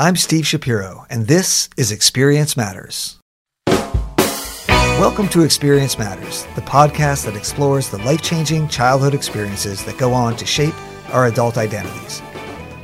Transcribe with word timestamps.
I'm 0.00 0.16
Steve 0.16 0.46
Shapiro, 0.46 1.04
and 1.10 1.26
this 1.26 1.68
is 1.76 1.92
Experience 1.92 2.56
Matters. 2.56 3.18
Welcome 3.68 5.28
to 5.28 5.42
Experience 5.42 5.98
Matters, 5.98 6.46
the 6.54 6.62
podcast 6.62 7.26
that 7.26 7.36
explores 7.36 7.90
the 7.90 7.98
life 7.98 8.22
changing 8.22 8.68
childhood 8.68 9.12
experiences 9.12 9.84
that 9.84 9.98
go 9.98 10.14
on 10.14 10.36
to 10.36 10.46
shape 10.46 10.72
our 11.12 11.26
adult 11.26 11.58
identities. 11.58 12.22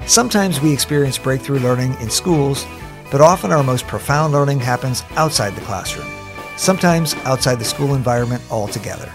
Sometimes 0.07 0.61
we 0.61 0.75
experience 0.75 1.17
breakthrough 1.17 1.61
learning 1.61 1.97
in 2.03 2.11
schools, 2.11 2.67
but 3.11 3.23
often 3.23 3.51
our 3.51 3.65
most 3.65 3.87
profound 3.87 4.35
learning 4.35 4.61
happens 4.61 5.03
outside 5.13 5.55
the 5.55 5.63
classroom, 5.63 6.11
sometimes 6.59 7.15
outside 7.25 7.59
the 7.59 7.65
school 7.65 7.95
environment 7.95 8.43
altogether. 8.51 9.11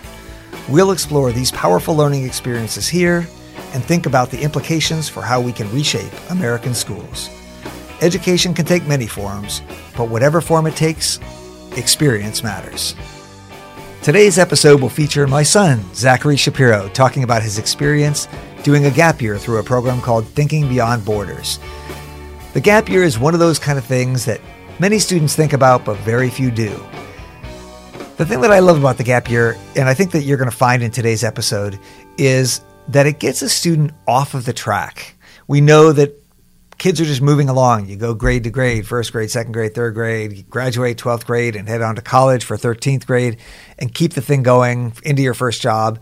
We'll 0.68 0.90
explore 0.90 1.32
these 1.32 1.52
powerful 1.52 1.96
learning 1.96 2.26
experiences 2.26 2.88
here 2.88 3.28
and 3.76 3.84
think 3.84 4.08
about 4.08 4.32
the 4.32 4.42
implications 4.42 5.08
for 5.08 5.22
how 5.22 5.40
we 5.40 5.54
can 5.54 5.72
reshape 5.72 6.12
American 6.32 6.74
schools. 6.74 7.30
Education 8.02 8.56
can 8.56 8.66
take 8.66 8.88
many 8.88 9.06
forms, 9.06 9.62
but 9.96 10.10
whatever 10.10 10.42
form 10.42 10.66
it 10.66 10.76
takes, 10.76 11.20
experience 11.78 12.44
matters. 12.44 12.96
Today's 14.02 14.40
episode 14.40 14.82
will 14.82 14.90
feature 14.90 15.28
my 15.28 15.44
son, 15.44 15.84
Zachary 15.94 16.36
Shapiro, 16.36 16.90
talking 16.90 17.22
about 17.22 17.44
his 17.44 17.60
experience 17.60 18.28
doing 18.64 18.86
a 18.86 18.92
gap 18.92 19.22
year 19.22 19.38
through 19.38 19.60
a 19.60 19.64
program 19.64 20.02
called 20.02 20.26
Thinking 20.26 20.68
Beyond 20.68 21.06
Borders. 21.06 21.60
The 22.54 22.62
gap 22.62 22.90
year 22.90 23.04
is 23.04 23.20
one 23.20 23.36
of 23.36 23.40
those 23.40 23.60
kind 23.60 23.78
of 23.78 23.86
things 23.86 24.26
that 24.26 24.42
many 24.80 24.98
students 24.98 25.36
think 25.36 25.54
about, 25.54 25.86
but 25.86 25.98
very 25.98 26.32
few 26.32 26.50
do. 26.50 26.84
The 28.18 28.26
thing 28.26 28.42
that 28.42 28.52
I 28.52 28.60
love 28.60 28.80
about 28.80 28.98
the 28.98 29.04
gap 29.04 29.30
year, 29.30 29.58
and 29.76 29.88
I 29.88 29.94
think 29.94 30.12
that 30.12 30.24
you're 30.24 30.38
going 30.38 30.50
to 30.50 30.56
find 30.56 30.82
in 30.82 30.90
today's 30.90 31.24
episode, 31.24 31.80
is 32.18 32.62
that 32.88 33.06
it 33.06 33.20
gets 33.20 33.44
a 33.44 33.50
student 33.50 33.92
off 34.08 34.34
of 34.34 34.46
the 34.46 34.54
track. 34.54 35.16
We 35.48 35.62
know 35.62 35.92
that 35.92 36.21
kids 36.82 37.00
are 37.00 37.06
just 37.06 37.22
moving 37.22 37.48
along. 37.48 37.86
You 37.86 37.96
go 37.96 38.16
grade 38.16 38.44
to 38.46 38.50
grade, 38.50 38.88
first 38.88 39.12
grade, 39.12 39.30
second 39.30 39.52
grade, 39.52 39.76
third 39.76 39.94
grade, 39.94 40.50
graduate 40.50 40.98
12th 40.98 41.28
grade 41.28 41.56
and 41.56 41.68
head 41.68 41.84
on 41.84 41.94
to 41.94 42.02
college 42.02 42.44
for 42.44 42.58
13th 42.58 43.06
grade 43.06 43.38
and 43.78 43.94
keep 43.94 44.14
the 44.14 44.22
thing 44.22 44.42
going 44.42 44.94
into 45.04 45.22
your 45.22 45.36
first 45.36 45.62
job. 45.62 46.00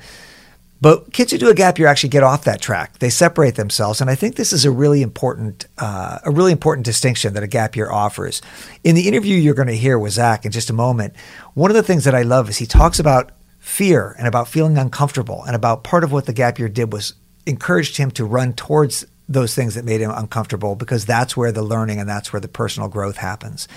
But 0.79 1.11
kids 1.11 1.33
who 1.33 1.37
do 1.37 1.49
a 1.49 1.53
gap 1.53 1.77
year 1.79 1.89
actually 1.89 2.11
get 2.11 2.23
off 2.23 2.45
that 2.45 2.61
track. 2.61 2.99
They 2.99 3.09
separate 3.09 3.55
themselves, 3.55 3.99
and 3.99 4.09
I 4.09 4.15
think 4.15 4.37
this 4.37 4.53
is 4.53 4.63
a 4.63 4.71
really 4.71 5.01
important, 5.01 5.67
uh, 5.77 6.19
a 6.23 6.31
really 6.31 6.53
important 6.53 6.85
distinction 6.85 7.33
that 7.33 7.43
a 7.43 7.47
gap 7.47 7.75
year 7.75 7.91
offers. 7.91 8.41
In 8.81 8.95
the 8.95 9.05
interview 9.05 9.35
you're 9.35 9.55
going 9.55 9.67
to 9.67 9.75
hear 9.75 9.99
with 9.99 10.13
Zach 10.13 10.45
in 10.45 10.53
just 10.53 10.69
a 10.69 10.73
moment, 10.73 11.13
one 11.55 11.69
of 11.69 11.75
the 11.75 11.83
things 11.83 12.05
that 12.05 12.15
I 12.15 12.21
love 12.21 12.47
is 12.47 12.59
he 12.59 12.65
talks 12.65 12.99
about 12.99 13.31
fear 13.59 14.15
and 14.17 14.27
about 14.27 14.47
feeling 14.47 14.77
uncomfortable, 14.77 15.43
and 15.43 15.57
about 15.57 15.83
part 15.83 16.05
of 16.05 16.13
what 16.13 16.25
the 16.25 16.31
gap 16.31 16.57
year 16.57 16.69
did 16.69 16.93
was 16.93 17.15
encouraged 17.45 17.97
him 17.97 18.11
to 18.11 18.23
run 18.23 18.53
towards 18.53 19.05
those 19.29 19.53
things 19.53 19.75
that 19.75 19.85
made 19.85 20.01
him 20.01 20.09
uncomfortable 20.09 20.75
because 20.75 21.05
that's 21.05 21.37
where 21.37 21.51
the 21.51 21.61
learning 21.61 21.99
and 21.99 22.09
that's 22.09 22.33
where 22.33 22.39
the 22.39 22.47
personal 22.47 22.89
growth 22.89 23.17
happens. 23.17 23.67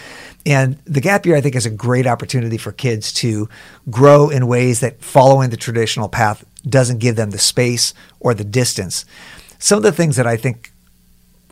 And 0.47 0.79
the 0.87 1.03
gap 1.03 1.27
year, 1.27 1.37
I 1.37 1.43
think, 1.43 1.55
is 1.55 1.67
a 1.67 1.71
great 1.71 2.07
opportunity 2.07 2.57
for 2.57 2.73
kids 2.73 3.13
to 3.15 3.51
grow 3.91 4.31
in 4.31 4.47
ways 4.47 4.81
that 4.81 5.03
following 5.05 5.51
the 5.51 5.59
traditional 5.59 6.09
path 6.09 6.45
doesn't 6.67 6.99
give 6.99 7.17
them 7.17 7.31
the 7.31 7.39
space 7.39 7.93
or 8.19 8.33
the 8.33 8.45
distance. 8.45 9.05
Some 9.59 9.77
of 9.77 9.83
the 9.83 9.93
things 9.93 10.17
that 10.17 10.27
I 10.27 10.39
think 10.39 10.73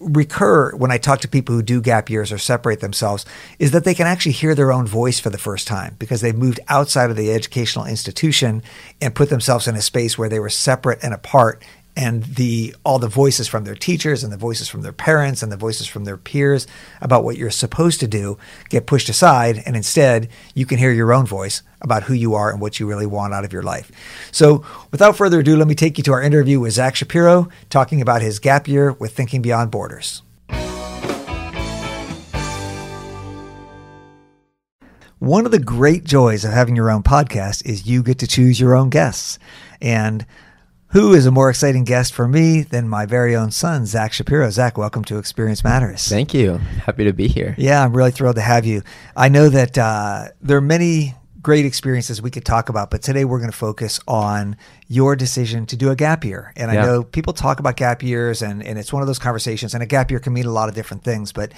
recur 0.00 0.74
when 0.76 0.90
I 0.90 0.96
talk 0.96 1.20
to 1.20 1.28
people 1.28 1.54
who 1.54 1.62
do 1.62 1.82
gap 1.82 2.08
years 2.08 2.32
or 2.32 2.38
separate 2.38 2.80
themselves 2.80 3.26
is 3.58 3.72
that 3.72 3.84
they 3.84 3.94
can 3.94 4.06
actually 4.06 4.32
hear 4.32 4.54
their 4.54 4.72
own 4.72 4.86
voice 4.86 5.20
for 5.20 5.28
the 5.28 5.36
first 5.36 5.68
time 5.68 5.96
because 5.98 6.22
they've 6.22 6.34
moved 6.34 6.58
outside 6.68 7.10
of 7.10 7.16
the 7.16 7.30
educational 7.30 7.84
institution 7.84 8.62
and 9.02 9.14
put 9.14 9.28
themselves 9.28 9.68
in 9.68 9.76
a 9.76 9.82
space 9.82 10.16
where 10.16 10.30
they 10.30 10.40
were 10.40 10.48
separate 10.48 10.98
and 11.02 11.12
apart 11.12 11.62
and 12.00 12.24
the 12.24 12.74
all 12.82 12.98
the 12.98 13.08
voices 13.08 13.46
from 13.46 13.64
their 13.64 13.74
teachers 13.74 14.24
and 14.24 14.32
the 14.32 14.36
voices 14.38 14.68
from 14.68 14.80
their 14.80 14.92
parents 14.92 15.42
and 15.42 15.52
the 15.52 15.56
voices 15.56 15.86
from 15.86 16.04
their 16.04 16.16
peers 16.16 16.66
about 17.02 17.24
what 17.24 17.36
you're 17.36 17.50
supposed 17.50 18.00
to 18.00 18.08
do 18.08 18.38
get 18.70 18.86
pushed 18.86 19.10
aside 19.10 19.62
and 19.66 19.76
instead 19.76 20.26
you 20.54 20.64
can 20.64 20.78
hear 20.78 20.92
your 20.92 21.12
own 21.12 21.26
voice 21.26 21.62
about 21.82 22.04
who 22.04 22.14
you 22.14 22.34
are 22.34 22.50
and 22.50 22.58
what 22.58 22.80
you 22.80 22.88
really 22.88 23.04
want 23.04 23.34
out 23.34 23.44
of 23.44 23.52
your 23.52 23.62
life. 23.62 23.92
So, 24.32 24.64
without 24.90 25.16
further 25.16 25.40
ado, 25.40 25.56
let 25.56 25.68
me 25.68 25.74
take 25.74 25.98
you 25.98 26.04
to 26.04 26.12
our 26.12 26.22
interview 26.22 26.58
with 26.58 26.72
Zach 26.72 26.96
Shapiro 26.96 27.48
talking 27.68 28.00
about 28.00 28.22
his 28.22 28.38
gap 28.38 28.66
year 28.66 28.92
with 28.92 29.14
Thinking 29.14 29.42
Beyond 29.42 29.70
Borders. 29.70 30.22
One 35.18 35.44
of 35.44 35.52
the 35.52 35.58
great 35.58 36.04
joys 36.04 36.46
of 36.46 36.52
having 36.52 36.76
your 36.76 36.90
own 36.90 37.02
podcast 37.02 37.66
is 37.66 37.86
you 37.86 38.02
get 38.02 38.18
to 38.20 38.26
choose 38.26 38.58
your 38.58 38.74
own 38.74 38.88
guests. 38.88 39.38
And 39.82 40.24
who 40.90 41.14
is 41.14 41.24
a 41.24 41.30
more 41.30 41.48
exciting 41.48 41.84
guest 41.84 42.12
for 42.12 42.26
me 42.26 42.62
than 42.62 42.88
my 42.88 43.06
very 43.06 43.36
own 43.36 43.50
son, 43.52 43.86
Zach 43.86 44.12
Shapiro? 44.12 44.50
Zach, 44.50 44.76
welcome 44.76 45.04
to 45.04 45.18
Experience 45.18 45.62
Matters. 45.62 46.08
Thank 46.08 46.34
you. 46.34 46.58
Happy 46.58 47.04
to 47.04 47.12
be 47.12 47.28
here. 47.28 47.54
Yeah, 47.56 47.84
I'm 47.84 47.96
really 47.96 48.10
thrilled 48.10 48.36
to 48.36 48.42
have 48.42 48.66
you. 48.66 48.82
I 49.14 49.28
know 49.28 49.48
that 49.48 49.78
uh, 49.78 50.28
there 50.40 50.56
are 50.56 50.62
many 50.62 51.14
great 51.40 51.64
experiences 51.64 52.20
we 52.20 52.30
could 52.30 52.44
talk 52.44 52.68
about, 52.68 52.90
but 52.90 53.02
today 53.02 53.24
we're 53.24 53.38
going 53.38 53.52
to 53.52 53.56
focus 53.56 54.00
on 54.08 54.56
your 54.88 55.14
decision 55.14 55.64
to 55.66 55.76
do 55.76 55.90
a 55.90 55.96
gap 55.96 56.24
year. 56.24 56.52
And 56.56 56.72
yeah. 56.72 56.82
I 56.82 56.86
know 56.86 57.04
people 57.04 57.34
talk 57.34 57.60
about 57.60 57.76
gap 57.76 58.02
years, 58.02 58.42
and, 58.42 58.60
and 58.60 58.76
it's 58.76 58.92
one 58.92 59.00
of 59.00 59.06
those 59.06 59.20
conversations, 59.20 59.74
and 59.74 59.82
a 59.82 59.86
gap 59.86 60.10
year 60.10 60.18
can 60.18 60.32
mean 60.32 60.46
a 60.46 60.52
lot 60.52 60.68
of 60.68 60.74
different 60.74 61.04
things, 61.04 61.32
but 61.32 61.52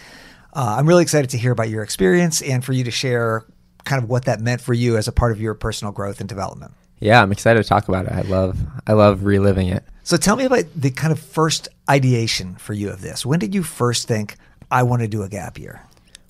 uh, 0.53 0.77
I'm 0.79 0.87
really 0.87 1.03
excited 1.03 1.31
to 1.31 1.39
hear 1.39 1.53
about 1.53 1.71
your 1.71 1.83
experience 1.83 2.43
and 2.43 2.63
for 2.63 2.75
you 2.75 2.85
to 2.85 2.91
share 2.91 3.47
kind 3.85 4.03
of 4.03 4.11
what 4.11 4.27
that 4.27 4.41
meant 4.41 4.61
for 4.61 4.75
you 4.75 4.99
as 4.99 5.09
a 5.09 5.13
part 5.13 5.33
of 5.33 5.41
your 5.41 5.55
personal 5.55 5.91
growth 5.91 6.21
and 6.21 6.29
development. 6.29 6.75
Yeah, 7.03 7.21
I'm 7.21 7.33
excited 7.33 7.61
to 7.61 7.69
talk 7.69 7.89
about 7.89 8.07
it. 8.07 8.13
I 8.13 8.21
love 8.21 8.57
I 8.87 8.93
love 8.93 9.25
reliving 9.25 9.69
it. 9.69 9.85
So 10.05 10.17
tell 10.17 10.37
me 10.37 10.45
about 10.45 10.65
the 10.77 10.91
kind 10.91 11.13
of 11.13 11.19
first 11.19 11.69
ideation 11.91 12.55
for 12.57 12.75
you 12.75 12.91
of 12.91 13.01
this. 13.01 13.27
When 13.27 13.41
did 13.41 13.55
you 13.55 13.65
first 13.65 14.07
think 14.07 14.37
I 14.71 14.85
want 14.85 15.03
to 15.03 15.09
do 15.09 15.25
a 15.25 15.29
gap 15.29 15.59
year? 15.59 15.83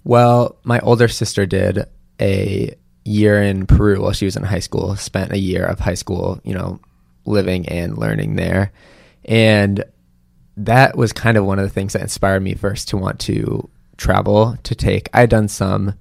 Well, 0.04 0.56
my 0.64 0.80
older 0.80 1.08
sister 1.08 1.44
did 1.44 1.84
a 2.20 2.74
year 3.04 3.42
in 3.42 3.66
Peru 3.66 4.00
while 4.00 4.12
she 4.12 4.24
was 4.24 4.34
in 4.34 4.44
high 4.44 4.60
school. 4.60 4.96
Spent 4.96 5.32
a 5.32 5.38
year 5.38 5.64
of 5.64 5.78
high 5.78 5.94
school, 5.94 6.40
you 6.42 6.54
know, 6.54 6.80
living 7.26 7.68
and 7.68 7.98
learning 7.98 8.36
there. 8.36 8.72
And 9.26 9.84
that 10.56 10.96
was 10.96 11.12
kind 11.12 11.36
of 11.36 11.44
one 11.44 11.58
of 11.58 11.64
the 11.64 11.70
things 11.70 11.92
that 11.92 12.02
inspired 12.02 12.42
me 12.42 12.54
first 12.54 12.88
to 12.88 12.96
want 12.96 13.20
to 13.20 13.68
travel 13.98 14.56
to 14.64 14.74
take 14.74 15.08
i 15.14 15.20
had 15.20 15.30
done 15.30 15.46
some 15.46 15.94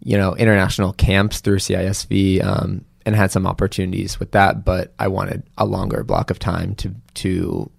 you 0.00 0.16
know 0.18 0.36
international 0.36 0.92
camps 0.92 1.40
through 1.40 1.56
CISV 1.56 2.44
um, 2.44 2.84
and 3.06 3.14
had 3.14 3.30
some 3.30 3.46
opportunities 3.46 4.18
with 4.18 4.32
that, 4.32 4.64
but 4.64 4.94
I 4.98 5.08
wanted 5.08 5.42
a 5.58 5.66
longer 5.66 6.02
block 6.04 6.30
of 6.30 6.38
time 6.38 6.74
to 6.76 6.94
to 7.14 7.70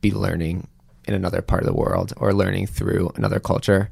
be 0.00 0.10
learning 0.10 0.68
in 1.06 1.14
another 1.14 1.42
part 1.42 1.62
of 1.62 1.66
the 1.66 1.74
world 1.74 2.12
or 2.16 2.32
learning 2.32 2.66
through 2.66 3.10
another 3.16 3.40
culture. 3.40 3.90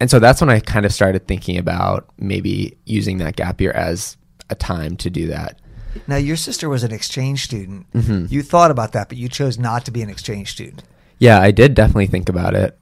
And 0.00 0.10
so 0.10 0.18
that's 0.18 0.40
when 0.40 0.50
I 0.50 0.60
kind 0.60 0.84
of 0.84 0.92
started 0.92 1.26
thinking 1.26 1.56
about 1.56 2.08
maybe 2.18 2.76
using 2.84 3.18
that 3.18 3.36
gap 3.36 3.60
year 3.60 3.70
as 3.72 4.16
a 4.50 4.54
time 4.54 4.96
to 4.98 5.10
do 5.10 5.28
that. 5.28 5.60
Now, 6.06 6.16
your 6.16 6.36
sister 6.36 6.68
was 6.68 6.82
an 6.82 6.92
exchange 6.92 7.44
student. 7.44 7.90
Mm-hmm. 7.92 8.26
You 8.28 8.42
thought 8.42 8.70
about 8.70 8.92
that, 8.92 9.08
but 9.08 9.16
you 9.16 9.28
chose 9.28 9.58
not 9.58 9.84
to 9.84 9.90
be 9.90 10.02
an 10.02 10.10
exchange 10.10 10.50
student. 10.50 10.82
Yeah, 11.18 11.40
I 11.40 11.52
did 11.52 11.74
definitely 11.74 12.08
think 12.08 12.28
about 12.28 12.54
it. 12.54 12.76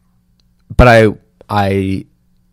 But 0.75 0.89
I 0.89 1.09
I 1.49 2.07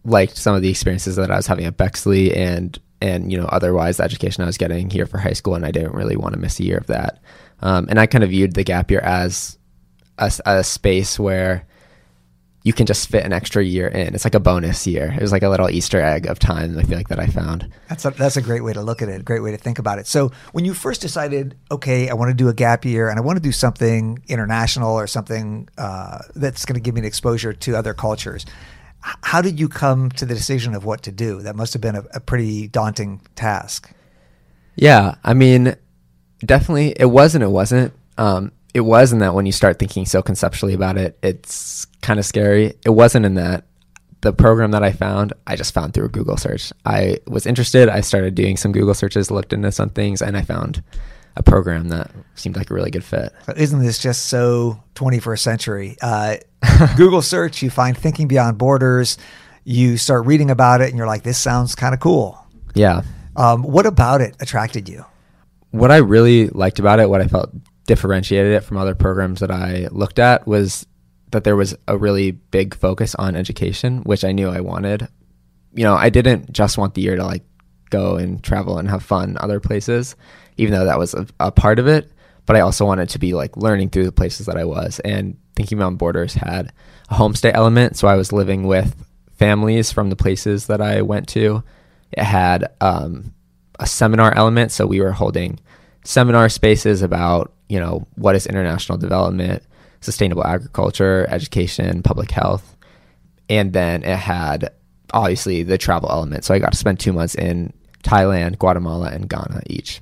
liked 0.03 0.35
some 0.35 0.55
of 0.55 0.61
the 0.61 0.69
experiences 0.69 1.16
that 1.16 1.31
I 1.31 1.37
was 1.37 1.47
having 1.47 1.66
at 1.66 1.77
Bexley 1.77 2.35
and 2.35 2.77
and 3.01 3.31
you 3.31 3.37
know 3.37 3.45
otherwise 3.45 3.97
the 3.97 4.03
education 4.03 4.43
I 4.43 4.47
was 4.47 4.57
getting 4.57 4.89
here 4.89 5.05
for 5.05 5.17
high 5.17 5.33
school, 5.33 5.55
and 5.55 5.65
I 5.65 5.71
didn't 5.71 5.93
really 5.93 6.17
want 6.17 6.33
to 6.33 6.39
miss 6.39 6.59
a 6.59 6.63
year 6.63 6.77
of 6.77 6.87
that. 6.87 7.19
Um, 7.61 7.87
and 7.89 7.99
I 7.99 8.05
kind 8.05 8.23
of 8.23 8.29
viewed 8.29 8.53
the 8.53 8.63
gap 8.63 8.89
year 8.89 9.01
as 9.01 9.57
a, 10.17 10.31
a, 10.45 10.63
space 10.63 11.19
where 11.19 11.67
you 12.63 12.73
can 12.73 12.85
just 12.85 13.09
fit 13.09 13.25
an 13.25 13.33
extra 13.33 13.63
year 13.63 13.87
in. 13.87 14.13
It's 14.15 14.25
like 14.25 14.35
a 14.35 14.39
bonus 14.39 14.85
year. 14.85 15.13
It 15.13 15.21
was 15.21 15.31
like 15.31 15.43
a 15.43 15.49
little 15.49 15.69
Easter 15.69 15.99
egg 15.99 16.25
of 16.25 16.39
time. 16.39 16.77
I 16.77 16.83
feel 16.83 16.97
like 16.97 17.07
that 17.09 17.19
I 17.19 17.27
found. 17.27 17.69
That's 17.87 18.05
a, 18.05 18.11
that's 18.11 18.37
a 18.37 18.41
great 18.41 18.63
way 18.63 18.73
to 18.73 18.81
look 18.81 19.01
at 19.01 19.09
it. 19.09 19.25
Great 19.25 19.41
way 19.41 19.51
to 19.51 19.57
think 19.57 19.79
about 19.79 19.99
it. 19.99 20.07
So 20.07 20.31
when 20.51 20.66
you 20.66 20.73
first 20.73 21.01
decided, 21.01 21.55
okay, 21.71 22.09
I 22.09 22.13
want 22.13 22.29
to 22.29 22.33
do 22.35 22.49
a 22.49 22.53
gap 22.53 22.85
year 22.85 23.09
and 23.09 23.17
I 23.17 23.21
want 23.21 23.37
to 23.37 23.43
do 23.43 23.51
something 23.51 24.23
international 24.27 24.93
or 24.93 25.07
something 25.07 25.69
uh, 25.77 26.19
that's 26.35 26.66
going 26.66 26.75
to 26.75 26.81
give 26.81 26.95
me 26.95 26.99
an 26.99 27.05
exposure 27.05 27.53
to 27.53 27.75
other 27.75 27.93
cultures 27.93 28.45
how 29.01 29.41
did 29.41 29.59
you 29.59 29.69
come 29.69 30.09
to 30.11 30.25
the 30.25 30.34
decision 30.34 30.75
of 30.75 30.85
what 30.85 31.03
to 31.03 31.11
do? 31.11 31.41
That 31.41 31.55
must 31.55 31.73
have 31.73 31.81
been 31.81 31.96
a, 31.96 32.03
a 32.13 32.19
pretty 32.19 32.67
daunting 32.67 33.22
task. 33.35 33.91
Yeah, 34.75 35.16
I 35.23 35.34
mean, 35.34 35.75
definitely 36.40 36.96
it 36.97 37.05
was 37.05 37.35
and 37.35 37.43
it 37.43 37.49
wasn't. 37.49 37.93
Um, 38.17 38.51
it 38.73 38.81
was 38.81 39.11
in 39.11 39.19
that 39.19 39.34
when 39.34 39.46
you 39.46 39.51
start 39.51 39.79
thinking 39.79 40.05
so 40.05 40.22
conceptually 40.22 40.73
about 40.73 40.97
it, 40.97 41.17
it's 41.23 41.85
kind 42.01 42.19
of 42.19 42.25
scary. 42.25 42.73
It 42.85 42.91
wasn't 42.91 43.25
in 43.25 43.35
that 43.35 43.66
the 44.22 44.34
program 44.34 44.72
that 44.72 44.84
I 44.84 44.91
found, 44.91 45.34
I 45.47 45.55
just 45.55 45.73
found 45.73 45.93
through 45.93 46.05
a 46.05 46.09
Google 46.09 46.37
search. 46.37 46.73
I 46.85 47.19
was 47.25 47.45
interested. 47.45 47.87
I 47.87 48.02
started 48.02 48.35
doing 48.35 48.57
some 48.57 48.72
Google 48.72 48.93
searches, 48.93 49.31
looked 49.31 49.53
into 49.53 49.72
some 49.72 49.90
things, 49.90 50.22
and 50.22 50.35
I 50.35 50.41
found 50.41 50.84
a 51.35 51.43
program 51.43 51.90
that 51.90 52.11
seemed 52.35 52.58
like 52.58 52.70
a 52.70 52.73
really 52.73 52.91
good 52.91 53.03
fit. 53.03 53.34
Isn't 53.55 53.81
this 53.81 53.99
just 53.99 54.28
so 54.28 54.84
21st 54.96 55.40
century? 55.40 55.97
Uh, 56.09 56.37
Google 56.97 57.22
search, 57.22 57.61
you 57.61 57.70
find 57.70 57.97
Thinking 57.97 58.28
Beyond 58.28 58.58
Borders, 58.58 59.17
you 59.64 59.96
start 59.96 60.26
reading 60.26 60.52
about 60.52 60.81
it, 60.81 60.90
and 60.90 60.97
you're 60.97 61.08
like, 61.08 61.23
this 61.23 61.37
sounds 61.37 61.73
kind 61.73 61.93
of 61.93 62.02
cool. 62.02 62.37
Yeah. 62.76 63.03
Um, 63.37 63.64
what 63.64 63.85
about 63.85 64.20
it 64.20 64.35
attracted 64.41 64.90
you? 64.90 65.05
What 65.72 65.90
I 65.90 65.97
really 65.97 66.47
liked 66.49 66.79
about 66.79 66.99
it, 66.99 67.09
what 67.09 67.22
I 67.22 67.28
felt 67.28 67.52
differentiated 67.85 68.53
it 68.53 68.64
from 68.64 68.78
other 68.78 68.93
programs 68.93 69.40
that 69.40 69.52
I 69.52 69.87
looked 69.91 70.20
at 70.20 70.46
was 70.46 70.85
that 71.31 71.43
there 71.43 71.55
was 71.55 71.76
a 71.87 71.97
really 71.97 72.31
big 72.31 72.76
focus 72.76 73.16
on 73.16 73.35
education, 73.35 74.02
which 74.02 74.23
I 74.23 74.31
knew 74.31 74.49
I 74.49 74.59
wanted. 74.59 75.08
You 75.73 75.84
know, 75.84 75.96
I 75.96 76.09
didn't 76.09 76.52
just 76.52 76.78
want 76.78 76.96
the 76.96 77.02
year 77.02 77.16
to 77.16 77.23
like 77.23 77.43
go 77.90 78.16
and 78.16 78.44
travel 78.44 78.78
and 78.78 78.90
have 78.90 79.03
fun 79.03 79.38
other 79.40 79.59
places, 79.59 80.16
even 80.58 80.74
though 80.74 80.86
that 80.86 81.00
was 81.00 81.14
a, 81.14 81.28
a 81.40 81.52
part 81.52 81.80
of 81.80 81.88
it. 81.88 82.12
But 82.46 82.56
I 82.56 82.62
also 82.62 82.86
wanted 82.86 83.09
to 83.09 83.20
be 83.20 83.34
like 83.34 83.58
learning 83.58 83.90
through 83.90 84.06
the 84.06 84.12
places 84.12 84.47
that 84.47 84.58
I 84.58 84.66
was. 84.66 85.00
And 85.02 85.38
Thinking 85.56 85.78
Beyond 85.78 85.97
Borders 85.97 86.34
had 86.34 86.74
a 87.09 87.16
homestay 87.16 87.52
element. 87.53 87.96
So 87.96 88.08
I 88.08 88.16
was 88.16 88.32
living 88.32 88.66
with 88.66 88.96
families 89.34 89.91
from 89.91 90.09
the 90.09 90.16
places 90.16 90.68
that 90.68 90.82
I 90.82 91.02
went 91.02 91.28
to. 91.30 91.64
It 92.12 92.24
had 92.24 92.72
um, 92.82 93.34
a 93.80 93.86
seminar 93.86 94.34
element. 94.36 94.72
So 94.72 94.88
we 94.88 95.00
were 95.00 95.12
holding 95.12 95.59
seminar 96.03 96.50
spaces 96.50 97.02
about, 97.02 97.53
you 97.68 97.80
know, 97.80 98.08
what 98.16 98.36
is 98.36 98.47
international 98.47 98.97
development, 98.97 99.64
sustainable 100.02 100.46
agriculture, 100.46 101.28
education, 101.30 102.02
public 102.02 102.32
health. 102.32 102.76
And 103.47 103.74
then 103.74 104.03
it 104.03 104.18
had 104.18 104.72
obviously 105.14 105.64
the 105.64 105.78
travel 105.78 106.09
element. 106.12 106.46
So 106.46 106.53
I 106.53 106.59
got 106.59 106.72
to 106.72 106.78
spend 106.78 107.00
two 107.00 107.14
months 107.14 107.36
in 107.36 107.74
Thailand, 108.03 108.59
Guatemala, 108.59 109.09
and 109.09 109.29
Ghana 109.29 109.61
each. 109.67 110.01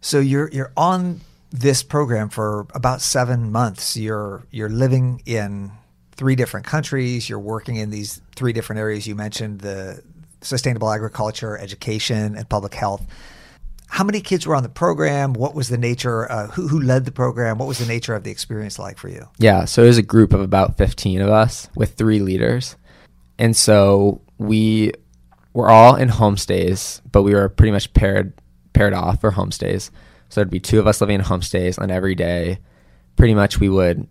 So 0.00 0.20
you're 0.20 0.48
you're 0.50 0.72
on 0.76 1.20
this 1.50 1.82
program 1.82 2.28
for 2.28 2.66
about 2.74 3.00
seven 3.00 3.52
months. 3.52 3.96
You're 3.96 4.44
you're 4.50 4.68
living 4.68 5.22
in 5.24 5.70
three 6.12 6.34
different 6.34 6.66
countries. 6.66 7.28
You're 7.28 7.38
working 7.38 7.76
in 7.76 7.90
these 7.90 8.20
three 8.36 8.52
different 8.52 8.80
areas. 8.80 9.06
You 9.06 9.14
mentioned 9.14 9.60
the 9.60 10.02
sustainable 10.42 10.90
agriculture, 10.90 11.56
education, 11.58 12.36
and 12.36 12.48
public 12.48 12.74
health. 12.74 13.04
How 13.86 14.02
many 14.02 14.20
kids 14.20 14.46
were 14.46 14.56
on 14.56 14.62
the 14.62 14.68
program? 14.68 15.34
What 15.34 15.54
was 15.54 15.68
the 15.68 15.78
nature? 15.78 16.30
Uh, 16.30 16.48
who 16.48 16.66
who 16.66 16.80
led 16.80 17.04
the 17.04 17.12
program? 17.12 17.58
What 17.58 17.68
was 17.68 17.78
the 17.78 17.86
nature 17.86 18.14
of 18.14 18.24
the 18.24 18.30
experience 18.30 18.78
like 18.78 18.98
for 18.98 19.08
you? 19.08 19.28
Yeah, 19.38 19.66
so 19.66 19.84
it 19.84 19.86
was 19.86 19.98
a 19.98 20.02
group 20.02 20.32
of 20.32 20.40
about 20.40 20.76
fifteen 20.76 21.20
of 21.20 21.28
us 21.28 21.68
with 21.76 21.94
three 21.94 22.20
leaders, 22.20 22.76
and 23.38 23.56
so 23.56 24.20
we 24.38 24.92
were 25.54 25.70
all 25.70 25.94
in 25.94 26.08
homestays, 26.10 27.00
but 27.10 27.22
we 27.22 27.32
were 27.32 27.48
pretty 27.48 27.72
much 27.72 27.92
paired 27.94 28.34
paired 28.74 28.92
off 28.92 29.20
for 29.20 29.30
homestays. 29.30 29.90
So 30.28 30.40
there'd 30.40 30.50
be 30.50 30.60
two 30.60 30.80
of 30.80 30.86
us 30.86 31.00
living 31.00 31.14
in 31.14 31.24
homestays, 31.24 31.78
and 31.78 31.90
every 31.90 32.14
day, 32.14 32.58
pretty 33.16 33.34
much 33.34 33.60
we 33.60 33.68
would 33.68 34.06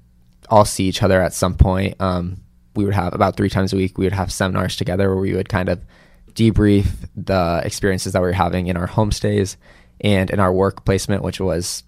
all 0.50 0.66
see 0.66 0.86
each 0.86 1.04
other 1.04 1.22
at 1.22 1.34
some 1.34 1.56
point. 1.56 2.02
Um, 2.02 2.38
we 2.76 2.86
would 2.86 2.94
have 2.94 3.14
about 3.14 3.38
three 3.38 3.50
times 3.50 3.74
a 3.74 3.76
week. 3.76 3.98
We 3.98 4.06
would 4.06 4.14
have 4.14 4.32
seminars 4.32 4.76
together 4.76 5.10
where 5.10 5.22
we 5.22 5.36
would 5.36 5.50
kind 5.50 5.70
of 5.70 5.84
debrief 6.34 6.88
the 7.16 7.62
experiences 7.64 8.14
that 8.14 8.22
we 8.22 8.30
were 8.30 8.34
having 8.34 8.68
in 8.68 8.78
our 8.78 8.88
homestays 8.88 9.58
and 10.02 10.30
in 10.32 10.40
our 10.40 10.52
work 10.52 10.86
placement, 10.86 11.24
which 11.24 11.40
was 11.40 11.84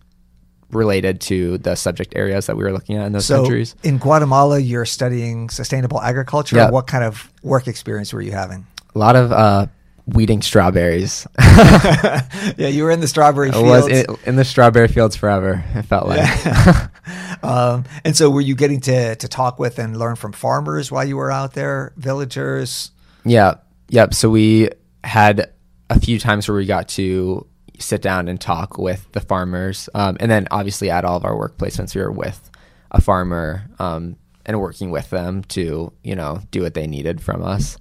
related 0.69 1.21
to 1.21 1.57
the 1.59 1.75
subject 1.75 2.13
areas 2.15 2.47
that 2.47 2.57
we 2.57 2.63
were 2.63 2.71
looking 2.73 2.97
at 2.97 3.05
in 3.07 3.13
those 3.13 3.25
so 3.25 3.41
countries. 3.41 3.75
In 3.83 3.97
Guatemala, 3.97 4.59
you're 4.59 4.85
studying 4.85 5.49
sustainable 5.49 6.01
agriculture. 6.01 6.57
Yeah. 6.57 6.69
What 6.69 6.87
kind 6.87 7.03
of 7.03 7.31
work 7.41 7.67
experience 7.67 8.13
were 8.13 8.21
you 8.21 8.31
having? 8.31 8.67
A 8.95 8.99
lot 8.99 9.15
of 9.15 9.31
uh, 9.31 9.67
weeding 10.07 10.41
strawberries. 10.41 11.27
yeah, 11.39 12.67
you 12.67 12.83
were 12.83 12.91
in 12.91 13.01
the 13.01 13.07
strawberry 13.07 13.49
I 13.49 13.53
fields. 13.53 13.67
was 13.67 13.87
in, 13.87 14.05
in 14.25 14.35
the 14.35 14.45
strawberry 14.45 14.87
fields 14.87 15.15
forever. 15.15 15.63
It 15.75 15.83
felt 15.83 16.07
like. 16.07 17.43
um, 17.43 17.83
and 18.03 18.15
so, 18.15 18.29
were 18.29 18.41
you 18.41 18.55
getting 18.55 18.79
to 18.81 19.15
to 19.15 19.27
talk 19.27 19.59
with 19.59 19.79
and 19.79 19.97
learn 19.97 20.15
from 20.15 20.31
farmers 20.31 20.91
while 20.91 21.05
you 21.05 21.17
were 21.17 21.31
out 21.31 21.53
there, 21.53 21.93
villagers? 21.97 22.91
Yeah. 23.25 23.55
Yep. 23.89 24.13
So 24.13 24.29
we 24.29 24.69
had 25.03 25.51
a 25.89 25.99
few 25.99 26.19
times 26.19 26.47
where 26.47 26.57
we 26.57 26.65
got 26.65 26.87
to 26.89 27.45
sit 27.79 28.01
down 28.01 28.27
and 28.27 28.39
talk 28.39 28.77
with 28.77 29.11
the 29.11 29.19
farmers. 29.19 29.89
Um, 29.93 30.17
and 30.19 30.29
then 30.31 30.47
obviously 30.51 30.89
at 30.89 31.05
all 31.05 31.17
of 31.17 31.25
our 31.25 31.37
work 31.37 31.57
placements, 31.57 31.95
we 31.95 32.01
were 32.01 32.11
with 32.11 32.49
a 32.91 33.01
farmer 33.01 33.69
um, 33.79 34.15
and 34.45 34.59
working 34.59 34.91
with 34.91 35.09
them 35.09 35.43
to, 35.43 35.91
you 36.03 36.15
know, 36.15 36.41
do 36.51 36.61
what 36.61 36.73
they 36.73 36.87
needed 36.87 37.21
from 37.21 37.43
us. 37.43 37.77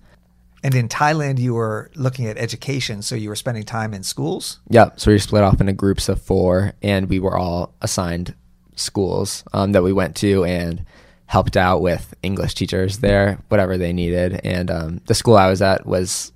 And 0.64 0.74
in 0.74 0.88
Thailand, 0.88 1.38
you 1.38 1.52
were 1.52 1.90
looking 1.94 2.26
at 2.26 2.38
education, 2.38 3.02
so 3.02 3.14
you 3.14 3.28
were 3.28 3.36
spending 3.36 3.64
time 3.64 3.92
in 3.92 4.02
schools. 4.02 4.60
Yep. 4.70 4.98
So 4.98 5.10
we 5.10 5.14
were 5.14 5.18
split 5.18 5.44
off 5.44 5.60
into 5.60 5.74
groups 5.74 6.08
of 6.08 6.22
four, 6.22 6.72
and 6.82 7.10
we 7.10 7.20
were 7.20 7.36
all 7.36 7.74
assigned 7.82 8.34
schools 8.74 9.44
um, 9.52 9.72
that 9.72 9.82
we 9.82 9.92
went 9.92 10.16
to 10.16 10.42
and 10.44 10.84
helped 11.26 11.58
out 11.58 11.82
with 11.82 12.14
English 12.22 12.54
teachers 12.54 12.98
there, 12.98 13.38
whatever 13.48 13.76
they 13.76 13.92
needed. 13.92 14.40
And 14.42 14.70
um, 14.70 15.00
the 15.06 15.14
school 15.14 15.36
I 15.36 15.50
was 15.50 15.60
at 15.60 15.84
was 15.84 16.32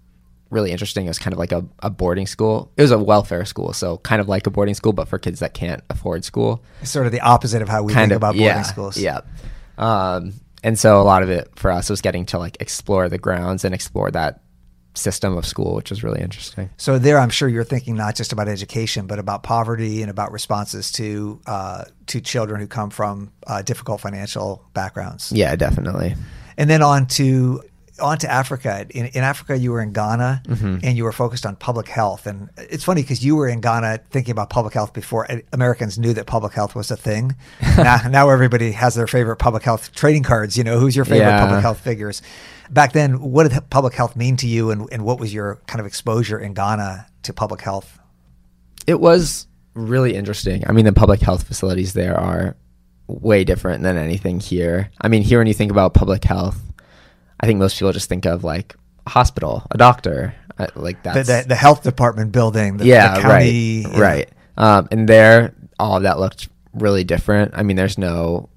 really 0.50 0.72
interesting. 0.72 1.06
It 1.06 1.08
was 1.08 1.18
kind 1.18 1.32
of 1.32 1.38
like 1.38 1.52
a, 1.52 1.64
a 1.78 1.88
boarding 1.88 2.26
school. 2.26 2.70
It 2.76 2.82
was 2.82 2.90
a 2.90 2.98
welfare 2.98 3.46
school, 3.46 3.72
so 3.72 3.96
kind 3.98 4.20
of 4.20 4.28
like 4.28 4.46
a 4.46 4.50
boarding 4.50 4.74
school, 4.74 4.92
but 4.92 5.08
for 5.08 5.18
kids 5.18 5.40
that 5.40 5.54
can't 5.54 5.82
afford 5.88 6.26
school. 6.26 6.62
It's 6.82 6.90
sort 6.90 7.06
of 7.06 7.12
the 7.12 7.20
opposite 7.20 7.62
of 7.62 7.68
how 7.70 7.82
we 7.82 7.94
kind 7.94 8.10
think 8.10 8.16
of 8.16 8.16
about 8.18 8.34
boarding 8.34 8.44
yeah, 8.46 8.62
schools. 8.62 8.98
Yeah. 8.98 9.20
Um, 9.78 10.34
and 10.62 10.78
so 10.78 11.00
a 11.00 11.04
lot 11.04 11.22
of 11.22 11.30
it 11.30 11.50
for 11.56 11.70
us 11.70 11.90
was 11.90 12.00
getting 12.00 12.26
to 12.26 12.38
like 12.38 12.56
explore 12.60 13.08
the 13.08 13.18
grounds 13.18 13.64
and 13.64 13.74
explore 13.74 14.10
that 14.10 14.40
system 14.94 15.36
of 15.36 15.46
school, 15.46 15.74
which 15.74 15.90
was 15.90 16.02
really 16.02 16.20
interesting. 16.20 16.70
So 16.76 16.98
there, 16.98 17.18
I'm 17.18 17.30
sure 17.30 17.48
you're 17.48 17.64
thinking 17.64 17.96
not 17.96 18.16
just 18.16 18.32
about 18.32 18.48
education, 18.48 19.06
but 19.06 19.18
about 19.18 19.42
poverty 19.42 20.02
and 20.02 20.10
about 20.10 20.32
responses 20.32 20.92
to 20.92 21.40
uh, 21.46 21.84
to 22.06 22.20
children 22.20 22.60
who 22.60 22.66
come 22.66 22.90
from 22.90 23.32
uh, 23.46 23.62
difficult 23.62 24.00
financial 24.00 24.64
backgrounds. 24.74 25.32
Yeah, 25.32 25.54
definitely. 25.56 26.14
And 26.56 26.68
then 26.68 26.82
on 26.82 27.06
to 27.06 27.62
on 28.00 28.18
to 28.18 28.30
Africa. 28.30 28.86
In, 28.90 29.06
in 29.06 29.22
Africa, 29.22 29.56
you 29.56 29.72
were 29.72 29.80
in 29.80 29.92
Ghana 29.92 30.42
mm-hmm. 30.46 30.78
and 30.82 30.96
you 30.96 31.04
were 31.04 31.12
focused 31.12 31.46
on 31.46 31.56
public 31.56 31.88
health. 31.88 32.26
And 32.26 32.50
it's 32.56 32.84
funny 32.84 33.02
because 33.02 33.24
you 33.24 33.36
were 33.36 33.48
in 33.48 33.60
Ghana 33.60 34.00
thinking 34.10 34.32
about 34.32 34.50
public 34.50 34.74
health 34.74 34.92
before 34.92 35.28
Americans 35.52 35.98
knew 35.98 36.12
that 36.14 36.26
public 36.26 36.52
health 36.52 36.74
was 36.74 36.90
a 36.90 36.96
thing. 36.96 37.36
now, 37.76 38.00
now 38.08 38.30
everybody 38.30 38.72
has 38.72 38.94
their 38.94 39.06
favorite 39.06 39.36
public 39.36 39.62
health 39.62 39.94
trading 39.94 40.22
cards. 40.22 40.56
You 40.56 40.64
know, 40.64 40.78
who's 40.78 40.96
your 40.96 41.04
favorite 41.04 41.28
Yeah. 41.28 41.40
public 41.40 41.62
health 41.62 41.80
figures? 41.80 42.22
Back 42.70 42.92
then, 42.92 43.20
what 43.20 43.48
did 43.48 43.70
public 43.70 43.94
health 43.94 44.14
mean 44.14 44.36
to 44.38 44.46
you, 44.46 44.70
and, 44.70 44.86
and 44.92 45.02
what 45.02 45.18
was 45.18 45.32
your 45.32 45.56
kind 45.66 45.80
of 45.80 45.86
exposure 45.86 46.38
in 46.38 46.52
Ghana 46.52 47.06
to 47.22 47.32
public 47.32 47.62
health? 47.62 47.98
It 48.86 49.00
was 49.00 49.46
really 49.74 50.14
interesting. 50.14 50.64
I 50.66 50.72
mean, 50.72 50.84
the 50.84 50.92
public 50.92 51.20
health 51.20 51.44
facilities 51.44 51.94
there 51.94 52.18
are 52.18 52.56
way 53.06 53.44
different 53.44 53.82
than 53.82 53.96
anything 53.96 54.38
here. 54.38 54.90
I 55.00 55.08
mean, 55.08 55.22
here 55.22 55.38
when 55.38 55.46
you 55.46 55.54
think 55.54 55.70
about 55.70 55.94
public 55.94 56.24
health, 56.24 56.60
I 57.40 57.46
think 57.46 57.58
most 57.58 57.78
people 57.78 57.92
just 57.92 58.08
think 58.08 58.26
of 58.26 58.44
like 58.44 58.74
a 59.06 59.10
hospital, 59.10 59.66
a 59.70 59.78
doctor, 59.78 60.34
uh, 60.58 60.66
like 60.74 61.02
The, 61.02 61.12
the, 61.12 61.44
the 61.48 61.54
health 61.54 61.82
department 61.82 62.32
building, 62.32 62.78
the, 62.78 62.86
yeah, 62.86 63.14
the 63.14 63.20
county, 63.22 63.84
right, 63.84 63.92
yeah. 63.92 64.00
right. 64.00 64.30
Um, 64.56 64.88
and 64.90 65.08
there, 65.08 65.54
all 65.78 65.96
of 65.96 66.02
that 66.02 66.18
looked 66.18 66.48
really 66.74 67.04
different. 67.04 67.52
I 67.54 67.62
mean, 67.62 67.76
there's 67.76 67.98
no 67.98 68.48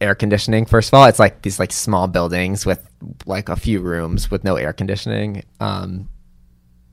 air 0.00 0.14
conditioning. 0.14 0.66
First 0.66 0.90
of 0.90 0.94
all, 0.94 1.06
it's 1.06 1.18
like 1.18 1.42
these 1.42 1.58
like 1.58 1.72
small 1.72 2.08
buildings 2.08 2.66
with 2.66 2.84
like 3.26 3.48
a 3.48 3.56
few 3.56 3.80
rooms 3.80 4.30
with 4.30 4.44
no 4.44 4.56
air 4.56 4.72
conditioning. 4.72 5.44
Um, 5.60 6.08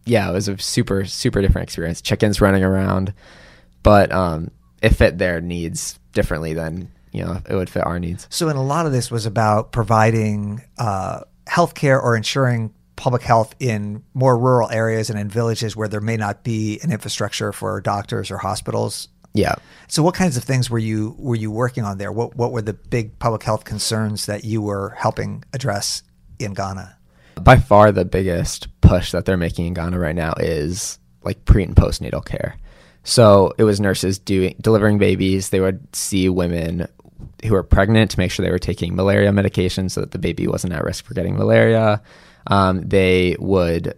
yeah, 0.06 0.30
it 0.30 0.34
was 0.34 0.48
a 0.48 0.58
super 0.58 1.06
super 1.06 1.42
different 1.42 1.68
experience. 1.68 2.02
Chickens 2.02 2.42
running 2.42 2.64
around, 2.64 3.14
but 3.82 4.12
um, 4.12 4.52
it 4.82 4.90
fit 4.90 5.18
their 5.18 5.42
needs 5.42 6.00
differently 6.14 6.54
than 6.54 6.92
you 7.16 7.24
know 7.24 7.42
it 7.50 7.56
would 7.56 7.70
fit 7.70 7.86
our 7.86 8.00
needs. 8.00 8.28
So, 8.30 8.50
and 8.50 8.58
a 8.58 8.62
lot 8.62 8.86
of 8.86 8.92
this 8.92 9.10
was 9.10 9.26
about 9.26 9.72
providing 9.72 10.64
uh, 10.78 11.22
healthcare 11.48 12.02
or 12.02 12.16
ensuring 12.16 12.74
public 12.96 13.24
health 13.24 13.56
in 13.60 14.04
more 14.14 14.38
rural 14.38 14.70
areas 14.70 15.10
and 15.10 15.20
in 15.20 15.30
villages 15.30 15.76
where 15.76 15.88
there 15.88 16.02
may 16.02 16.18
not 16.18 16.44
be 16.44 16.80
an 16.82 16.92
infrastructure 16.92 17.52
for 17.52 17.82
doctors 17.82 18.32
or 18.32 18.38
hospitals. 18.38 19.10
Yeah. 19.34 19.56
So, 19.88 20.02
what 20.02 20.16
kinds 20.16 20.38
of 20.38 20.44
things 20.44 20.70
were 20.70 20.80
you 20.80 21.16
were 21.18 21.36
you 21.36 21.52
working 21.52 21.84
on 21.84 21.98
there? 21.98 22.12
What 22.12 22.36
what 22.36 22.52
were 22.52 22.62
the 22.62 22.74
big 22.74 23.18
public 23.20 23.44
health 23.44 23.66
concerns 23.66 24.26
that 24.28 24.44
you 24.44 24.62
were 24.62 24.92
helping 24.98 25.44
address 25.54 26.04
in 26.40 26.54
Ghana? 26.54 26.98
by 27.42 27.58
far 27.58 27.92
the 27.92 28.06
biggest 28.06 28.68
push 28.82 29.12
that 29.12 29.26
they're 29.26 29.38
making 29.38 29.68
in 29.68 29.74
Ghana 29.74 30.00
right 30.00 30.16
now 30.16 30.34
is 30.38 31.00
like 31.24 31.44
pre 31.46 31.64
and 31.64 31.76
postnatal 31.76 32.24
care. 32.24 32.58
So 33.04 33.54
it 33.58 33.64
was 33.64 33.80
nurses 33.80 34.18
doing 34.18 34.56
delivering 34.62 34.98
babies. 34.98 35.50
They 35.50 35.60
would 35.60 35.96
see 35.96 36.30
women 36.30 36.88
who 37.46 37.54
were 37.54 37.64
pregnant 37.64 38.12
to 38.12 38.20
make 38.20 38.32
sure 38.32 38.46
they 38.46 38.52
were 38.52 38.60
taking 38.60 38.96
malaria 38.96 39.32
medication 39.32 39.90
so 39.90 40.02
that 40.02 40.12
the 40.12 40.20
baby 40.20 40.48
wasn't 40.48 40.74
at 40.74 40.84
risk 40.84 41.06
for 41.06 41.14
getting 41.14 41.38
malaria. 41.38 42.02
Um, 42.48 42.82
they 42.82 43.36
would, 43.40 43.98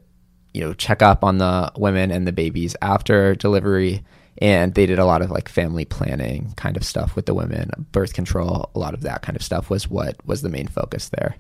you 0.54 0.62
know, 0.62 0.74
check 0.74 1.02
up 1.02 1.24
on 1.24 1.38
the 1.38 1.72
women 1.76 2.12
and 2.12 2.28
the 2.28 2.32
babies 2.32 2.76
after 2.82 3.36
delivery, 3.36 4.04
and 4.40 4.74
they 4.74 4.86
did 4.86 5.00
a 5.00 5.06
lot 5.06 5.22
of 5.22 5.32
like 5.32 5.50
family 5.50 5.86
planning 5.86 6.54
kind 6.56 6.78
of 6.78 6.84
stuff 6.84 7.16
with 7.16 7.26
the 7.26 7.34
women, 7.34 7.88
birth 7.92 8.14
control, 8.14 8.70
a 8.76 8.80
lot 8.80 8.94
of 8.94 9.02
that 9.02 9.22
kind 9.22 9.36
of 9.36 9.44
stuff 9.44 9.70
was 9.70 9.90
what 9.90 10.16
was 10.26 10.42
the 10.42 10.50
main 10.50 10.68
focus 10.68 11.10
there. 11.10 11.36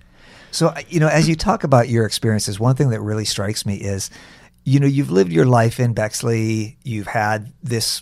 So, 0.51 0.74
you 0.89 1.00
know, 1.00 1.08
as 1.08 1.27
you 1.27 1.36
talk 1.36 1.63
about 1.63 1.89
your 1.89 2.06
experiences, 2.06 2.60
one 2.60 2.75
thing 2.75 2.89
that 2.89 3.01
really 3.01 3.25
strikes 3.25 3.65
me 3.65 3.75
is, 3.75 4.10
you 4.63 4.79
know, 4.79 4.88
you've 4.88 5.12
lived 5.12 5.32
your 5.32 5.46
life 5.46 5.79
in 5.79 5.94
Bexley. 5.94 6.77
You've 6.84 7.08
had 7.08 7.53
this 7.63 8.01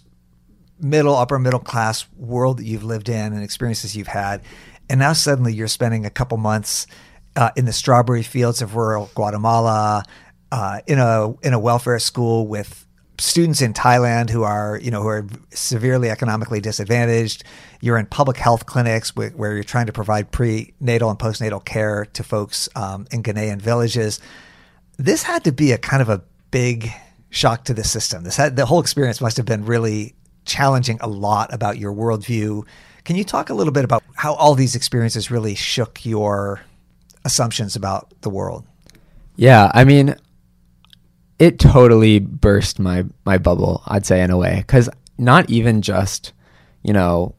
middle, 0.79 1.15
upper 1.15 1.39
middle 1.39 1.59
class 1.59 2.05
world 2.17 2.57
that 2.57 2.65
you've 2.65 2.83
lived 2.83 3.09
in 3.09 3.33
and 3.33 3.43
experiences 3.43 3.95
you've 3.95 4.07
had. 4.07 4.41
And 4.89 4.99
now 4.99 5.13
suddenly 5.13 5.53
you're 5.53 5.67
spending 5.67 6.05
a 6.05 6.09
couple 6.09 6.37
months 6.37 6.87
uh, 7.35 7.51
in 7.55 7.65
the 7.65 7.73
strawberry 7.73 8.23
fields 8.23 8.61
of 8.61 8.75
rural 8.75 9.09
Guatemala, 9.15 10.03
uh, 10.51 10.79
in 10.87 10.99
a 10.99 11.33
in 11.41 11.53
a 11.53 11.59
welfare 11.59 11.99
school 11.99 12.47
with 12.47 12.85
students 13.17 13.61
in 13.61 13.73
Thailand 13.73 14.29
who 14.29 14.43
are, 14.43 14.79
you 14.81 14.91
know, 14.91 15.01
who 15.01 15.07
are 15.07 15.25
severely 15.51 16.09
economically 16.09 16.59
disadvantaged. 16.59 17.43
You're 17.81 17.97
in 17.97 18.05
public 18.05 18.37
health 18.37 18.65
clinics 18.65 19.15
where, 19.15 19.29
where 19.31 19.53
you're 19.53 19.63
trying 19.63 19.85
to 19.85 19.93
provide 19.93 20.31
prenatal 20.31 21.09
and 21.09 21.19
postnatal 21.19 21.63
care 21.63 22.05
to 22.05 22.23
folks 22.23 22.67
um, 22.75 23.07
in 23.11 23.23
Ghanaian 23.23 23.61
villages. 23.61 24.19
This 24.97 25.23
had 25.23 25.43
to 25.45 25.51
be 25.51 25.71
a 25.71 25.77
kind 25.77 26.01
of 26.01 26.09
a 26.09 26.23
big 26.51 26.91
shock 27.29 27.65
to 27.65 27.73
the 27.73 27.83
system. 27.83 28.23
This 28.23 28.37
had, 28.37 28.55
the 28.55 28.65
whole 28.65 28.79
experience 28.79 29.21
must 29.21 29.37
have 29.37 29.45
been 29.45 29.65
really 29.65 30.15
challenging 30.45 30.97
a 31.01 31.07
lot 31.07 31.53
about 31.53 31.77
your 31.77 31.93
worldview. 31.93 32.65
Can 33.03 33.15
you 33.15 33.23
talk 33.23 33.49
a 33.49 33.53
little 33.53 33.73
bit 33.73 33.83
about 33.83 34.03
how 34.15 34.33
all 34.33 34.55
these 34.55 34.75
experiences 34.75 35.29
really 35.29 35.55
shook 35.55 36.05
your 36.05 36.61
assumptions 37.23 37.75
about 37.75 38.13
the 38.21 38.29
world? 38.29 38.65
Yeah, 39.35 39.69
I 39.73 39.83
mean, 39.83 40.15
it 41.39 41.59
totally 41.59 42.19
burst 42.19 42.79
my 42.79 43.05
my 43.25 43.37
bubble. 43.37 43.83
I'd 43.85 44.05
say 44.05 44.21
in 44.21 44.31
a 44.31 44.37
way, 44.37 44.57
because 44.57 44.89
not 45.17 45.49
even 45.49 45.81
just 45.81 46.33
you 46.83 46.93
know 46.93 47.35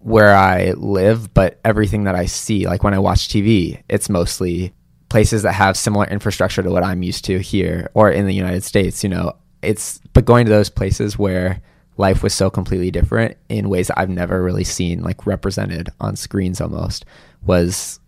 where 0.00 0.34
I 0.34 0.72
live, 0.72 1.32
but 1.32 1.60
everything 1.64 2.04
that 2.04 2.16
I 2.16 2.26
see. 2.26 2.66
Like 2.66 2.82
when 2.82 2.94
I 2.94 2.98
watch 2.98 3.28
TV, 3.28 3.82
it's 3.88 4.08
mostly 4.08 4.74
places 5.08 5.42
that 5.42 5.52
have 5.52 5.76
similar 5.76 6.06
infrastructure 6.06 6.62
to 6.62 6.70
what 6.70 6.82
I'm 6.82 7.02
used 7.02 7.24
to 7.26 7.38
here 7.38 7.90
or 7.94 8.10
in 8.10 8.26
the 8.26 8.34
United 8.34 8.64
States. 8.64 9.04
You 9.04 9.10
know, 9.10 9.34
it's 9.62 10.00
but 10.12 10.24
going 10.24 10.46
to 10.46 10.50
those 10.50 10.70
places 10.70 11.18
where 11.18 11.62
life 11.96 12.22
was 12.22 12.34
so 12.34 12.50
completely 12.50 12.90
different 12.90 13.36
in 13.48 13.68
ways 13.68 13.88
that 13.88 13.98
I've 13.98 14.08
never 14.08 14.42
really 14.42 14.64
seen 14.64 15.02
like 15.02 15.26
represented 15.26 15.90
on 16.00 16.16
screens 16.16 16.60
almost 16.60 17.04
was 17.42 18.00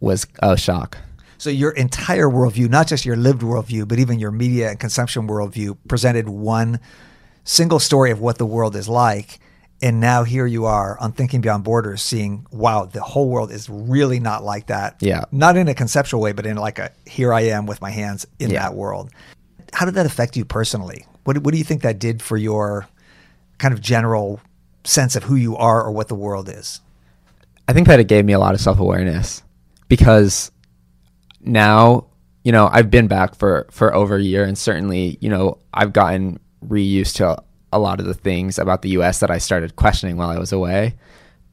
was 0.00 0.26
a 0.42 0.56
shock. 0.56 0.98
So 1.38 1.50
your 1.50 1.70
entire 1.72 2.28
worldview, 2.28 2.68
not 2.68 2.86
just 2.88 3.04
your 3.04 3.16
lived 3.16 3.42
worldview, 3.42 3.86
but 3.86 3.98
even 3.98 4.18
your 4.18 4.30
media 4.32 4.70
and 4.70 4.78
consumption 4.80 5.28
worldview, 5.28 5.76
presented 5.88 6.28
one 6.28 6.80
single 7.44 7.78
story 7.78 8.10
of 8.10 8.20
what 8.20 8.38
the 8.38 8.46
world 8.46 8.74
is 8.76 8.88
like. 8.88 9.38
And 9.80 10.00
now 10.00 10.24
here 10.24 10.46
you 10.46 10.64
are 10.64 10.98
on 10.98 11.12
Thinking 11.12 11.40
Beyond 11.40 11.62
Borders, 11.62 12.02
seeing, 12.02 12.44
wow, 12.50 12.86
the 12.86 13.00
whole 13.00 13.28
world 13.28 13.52
is 13.52 13.68
really 13.70 14.18
not 14.18 14.42
like 14.42 14.66
that. 14.66 14.96
Yeah. 15.00 15.22
Not 15.30 15.56
in 15.56 15.68
a 15.68 15.74
conceptual 15.74 16.20
way, 16.20 16.32
but 16.32 16.46
in 16.46 16.56
like 16.56 16.80
a 16.80 16.90
here 17.06 17.32
I 17.32 17.42
am 17.42 17.66
with 17.66 17.80
my 17.80 17.90
hands 17.90 18.26
in 18.40 18.50
Yeah. 18.50 18.62
that 18.62 18.74
world. 18.74 19.10
How 19.72 19.86
did 19.86 19.94
that 19.94 20.06
affect 20.06 20.36
you 20.36 20.44
personally? 20.44 21.06
What, 21.28 21.36
what 21.42 21.52
do 21.52 21.58
you 21.58 21.64
think 21.64 21.82
that 21.82 21.98
did 21.98 22.22
for 22.22 22.38
your 22.38 22.88
kind 23.58 23.74
of 23.74 23.82
general 23.82 24.40
sense 24.84 25.14
of 25.14 25.24
who 25.24 25.34
you 25.34 25.58
are 25.58 25.84
or 25.84 25.92
what 25.92 26.08
the 26.08 26.14
world 26.14 26.48
is? 26.48 26.80
I 27.68 27.74
think 27.74 27.86
that 27.88 28.00
it 28.00 28.08
gave 28.08 28.24
me 28.24 28.32
a 28.32 28.38
lot 28.38 28.54
of 28.54 28.62
self 28.62 28.80
awareness 28.80 29.42
because 29.88 30.50
now, 31.42 32.06
you 32.44 32.52
know, 32.52 32.70
I've 32.72 32.90
been 32.90 33.08
back 33.08 33.34
for, 33.34 33.66
for 33.70 33.94
over 33.94 34.16
a 34.16 34.22
year 34.22 34.42
and 34.42 34.56
certainly, 34.56 35.18
you 35.20 35.28
know, 35.28 35.58
I've 35.74 35.92
gotten 35.92 36.40
reused 36.66 37.16
to 37.16 37.42
a 37.74 37.78
lot 37.78 38.00
of 38.00 38.06
the 38.06 38.14
things 38.14 38.58
about 38.58 38.80
the 38.80 38.88
US 39.00 39.20
that 39.20 39.30
I 39.30 39.36
started 39.36 39.76
questioning 39.76 40.16
while 40.16 40.30
I 40.30 40.38
was 40.38 40.52
away. 40.52 40.96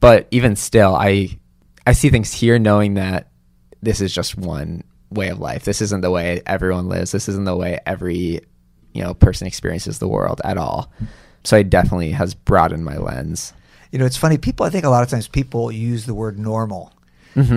But 0.00 0.26
even 0.30 0.56
still, 0.56 0.94
I 0.94 1.38
I 1.86 1.92
see 1.92 2.08
things 2.08 2.32
here 2.32 2.58
knowing 2.58 2.94
that 2.94 3.28
this 3.82 4.00
is 4.00 4.14
just 4.14 4.38
one 4.38 4.84
way 5.10 5.28
of 5.28 5.38
life. 5.38 5.64
This 5.64 5.82
isn't 5.82 6.00
the 6.00 6.10
way 6.10 6.40
everyone 6.46 6.88
lives. 6.88 7.12
This 7.12 7.28
isn't 7.28 7.44
the 7.44 7.54
way 7.54 7.78
every, 7.84 8.40
you 8.96 9.02
know, 9.02 9.14
person 9.14 9.46
experiences 9.46 9.98
the 9.98 10.08
world 10.08 10.40
at 10.44 10.56
all. 10.56 10.90
So 11.44 11.56
it 11.56 11.70
definitely 11.70 12.10
has 12.12 12.34
broadened 12.34 12.84
my 12.84 12.96
lens. 12.96 13.52
You 13.92 13.98
know, 13.98 14.06
it's 14.06 14.16
funny. 14.16 14.36
People, 14.38 14.66
I 14.66 14.70
think 14.70 14.84
a 14.84 14.88
lot 14.90 15.02
of 15.02 15.08
times 15.08 15.28
people 15.28 15.70
use 15.70 16.06
the 16.06 16.14
word 16.14 16.38
normal. 16.38 16.92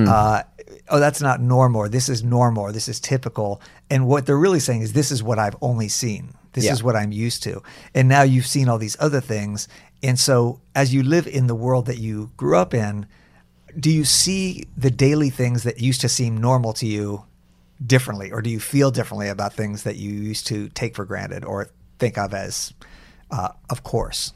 Uh, 0.08 0.44
oh, 0.90 1.00
that's 1.00 1.22
not 1.22 1.42
normal. 1.42 1.82
Or 1.82 1.90
this 1.90 2.10
is 2.10 2.24
normal. 2.24 2.64
Or 2.64 2.72
this 2.72 2.88
is 2.88 3.00
typical. 3.00 3.62
And 3.90 4.06
what 4.08 4.26
they're 4.26 4.38
really 4.38 4.60
saying 4.60 4.82
is, 4.82 4.94
this 4.94 5.12
is 5.12 5.24
what 5.24 5.40
I've 5.40 5.56
only 5.62 5.88
seen. 5.88 6.34
This 6.54 6.66
Yeah. 6.66 6.74
is 6.74 6.84
what 6.84 6.96
I'm 6.96 7.12
used 7.12 7.44
to. 7.44 7.64
And 7.96 8.08
now 8.10 8.24
you've 8.24 8.46
seen 8.48 8.68
all 8.70 8.78
these 8.78 8.98
other 9.00 9.22
things. 9.22 9.68
And 10.04 10.20
so, 10.20 10.60
as 10.76 10.94
you 10.94 11.02
live 11.04 11.28
in 11.28 11.48
the 11.48 11.56
world 11.56 11.86
that 11.88 11.98
you 11.98 12.32
grew 12.38 12.58
up 12.58 12.74
in, 12.74 13.06
do 13.80 13.90
you 13.90 14.04
see 14.04 14.66
the 14.76 14.92
daily 14.92 15.30
things 15.30 15.64
that 15.64 15.80
used 15.80 16.02
to 16.02 16.10
seem 16.10 16.38
normal 16.38 16.74
to 16.74 16.86
you 16.88 17.24
differently, 17.86 18.32
or 18.32 18.42
do 18.42 18.50
you 18.50 18.60
feel 18.60 18.92
differently 18.92 19.30
about 19.30 19.54
things 19.54 19.84
that 19.84 19.96
you 19.96 20.12
used 20.12 20.48
to 20.48 20.70
take 20.70 20.96
for 20.96 21.06
granted 21.06 21.46
or 21.46 21.70
think 21.98 22.18
of 22.18 22.34
as, 22.34 22.74
uh, 23.32 23.50
of 23.70 23.84
course? 23.84 24.34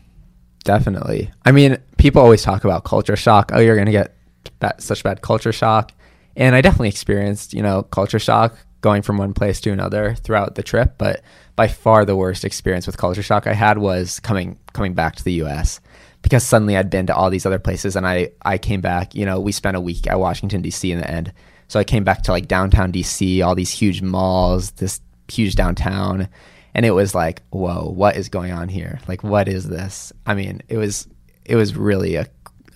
Definitely. 0.63 1.31
I 1.43 1.51
mean, 1.51 1.77
people 1.97 2.21
always 2.21 2.41
talk 2.41 2.63
about 2.63 2.85
culture 2.85 3.15
shock. 3.15 3.51
Oh, 3.53 3.59
you're 3.59 3.75
going 3.75 3.87
to 3.87 3.91
get 3.91 4.15
bad, 4.59 4.81
such 4.81 5.03
bad 5.03 5.21
culture 5.21 5.51
shock. 5.51 5.91
And 6.35 6.55
I 6.55 6.61
definitely 6.61 6.89
experienced, 6.89 7.53
you 7.53 7.61
know, 7.61 7.83
culture 7.83 8.19
shock 8.19 8.57
going 8.81 9.01
from 9.01 9.17
one 9.17 9.33
place 9.33 9.59
to 9.61 9.71
another 9.71 10.15
throughout 10.15 10.55
the 10.55 10.63
trip. 10.63 10.95
But 10.97 11.21
by 11.55 11.67
far 11.67 12.05
the 12.05 12.15
worst 12.15 12.45
experience 12.45 12.87
with 12.87 12.97
culture 12.97 13.23
shock 13.23 13.45
I 13.45 13.53
had 13.53 13.77
was 13.77 14.19
coming 14.19 14.57
coming 14.73 14.93
back 14.93 15.15
to 15.17 15.23
the 15.23 15.33
U.S. 15.33 15.79
because 16.21 16.43
suddenly 16.43 16.77
I'd 16.77 16.89
been 16.89 17.07
to 17.07 17.15
all 17.15 17.29
these 17.29 17.45
other 17.45 17.59
places 17.59 17.95
and 17.95 18.07
I 18.07 18.31
I 18.43 18.57
came 18.57 18.81
back. 18.81 19.15
You 19.15 19.25
know, 19.25 19.39
we 19.39 19.51
spent 19.51 19.77
a 19.77 19.81
week 19.81 20.07
at 20.07 20.19
Washington 20.19 20.61
D.C. 20.61 20.91
in 20.91 20.99
the 20.99 21.09
end, 21.09 21.33
so 21.67 21.79
I 21.79 21.83
came 21.83 22.03
back 22.03 22.23
to 22.23 22.31
like 22.31 22.47
downtown 22.47 22.91
D.C. 22.91 23.41
All 23.41 23.55
these 23.55 23.71
huge 23.71 24.01
malls, 24.01 24.71
this 24.71 25.01
huge 25.31 25.55
downtown, 25.55 26.27
and 26.73 26.85
it 26.85 26.91
was 26.91 27.15
like, 27.15 27.41
whoa, 27.49 27.89
what 27.89 28.15
is 28.15 28.29
going 28.29 28.51
on 28.51 28.69
here? 28.69 28.99
Like, 29.07 29.23
what 29.23 29.47
is 29.47 29.67
this? 29.67 30.13
I 30.25 30.33
mean, 30.33 30.61
it 30.67 30.77
was 30.77 31.07
it 31.45 31.55
was 31.55 31.75
really 31.75 32.15
a 32.15 32.27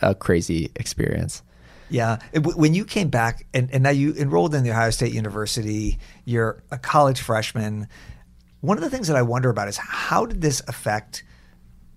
a 0.01 0.15
crazy 0.15 0.72
experience. 0.75 1.41
Yeah. 1.89 2.17
When 2.34 2.74
you 2.74 2.86
came 2.86 3.10
back 3.10 3.46
and, 3.53 3.70
and 3.72 3.84
now 3.84 3.91
you 3.91 4.13
enrolled 4.13 4.53
in 4.53 4.63
the 4.63 4.72
Ohio 4.72 4.89
State 4.89 5.13
University, 5.13 5.98
you're 6.25 6.62
a 6.70 6.77
college 6.77 7.22
freshman. 7.22 7.88
One 8.62 8.77
of 8.77 8.84
the 8.84 8.89
things 8.89 9.08
that 9.08 9.15
I 9.15 9.22
wonder 9.22 9.50
about 9.50 9.67
is 9.70 9.77
how 9.77 10.25
did 10.25 10.41
this 10.41 10.62
affect 10.67 11.24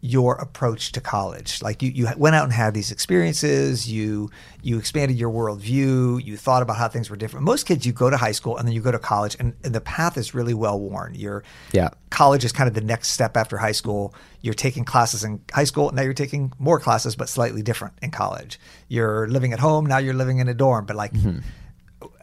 your 0.01 0.37
approach 0.37 0.93
to 0.93 1.01
college? 1.01 1.63
Like 1.63 1.83
you, 1.83 1.91
you 1.91 2.09
went 2.17 2.35
out 2.35 2.45
and 2.45 2.53
had 2.53 2.73
these 2.75 2.91
experiences, 2.91 3.91
you 3.91 4.31
you 4.63 4.79
expanded 4.79 5.19
your 5.19 5.31
worldview, 5.31 6.25
you 6.25 6.37
thought 6.37 6.63
about 6.63 6.77
how 6.77 6.89
things 6.89 7.11
were 7.11 7.17
different. 7.17 7.45
Most 7.45 7.67
kids, 7.67 7.85
you 7.87 7.93
go 7.93 8.11
to 8.11 8.17
high 8.17 8.33
school 8.33 8.57
and 8.57 8.67
then 8.67 8.75
you 8.75 8.81
go 8.81 8.91
to 8.91 8.99
college, 8.99 9.37
and, 9.39 9.55
and 9.65 9.75
the 9.75 9.81
path 9.81 10.17
is 10.17 10.35
really 10.35 10.55
well 10.55 10.79
worn. 10.79 11.15
You're 11.15 11.43
Yeah. 11.73 11.91
college 12.11 12.45
is 12.45 12.53
kind 12.53 12.69
of 12.69 12.75
the 12.75 12.81
next 12.81 13.09
step 13.09 13.37
after 13.37 13.59
high 13.59 13.73
school. 13.73 14.15
You're 14.41 14.55
taking 14.55 14.85
classes 14.85 15.23
in 15.25 15.41
high 15.53 15.65
school, 15.65 15.89
and 15.89 15.97
now 15.97 16.03
you're 16.03 16.15
taking 16.15 16.53
more 16.59 16.81
classes, 16.81 17.15
but 17.17 17.29
slightly 17.29 17.63
different 17.63 17.95
in 18.01 18.11
college. 18.11 18.59
You're 18.89 19.29
living 19.29 19.53
at 19.53 19.59
home, 19.59 19.87
now 19.87 19.99
you're 19.99 20.15
living 20.15 20.39
in 20.39 20.49
a 20.49 20.55
dorm. 20.55 20.87
But 20.87 20.97
like, 20.97 21.13
mm-hmm. 21.13 21.41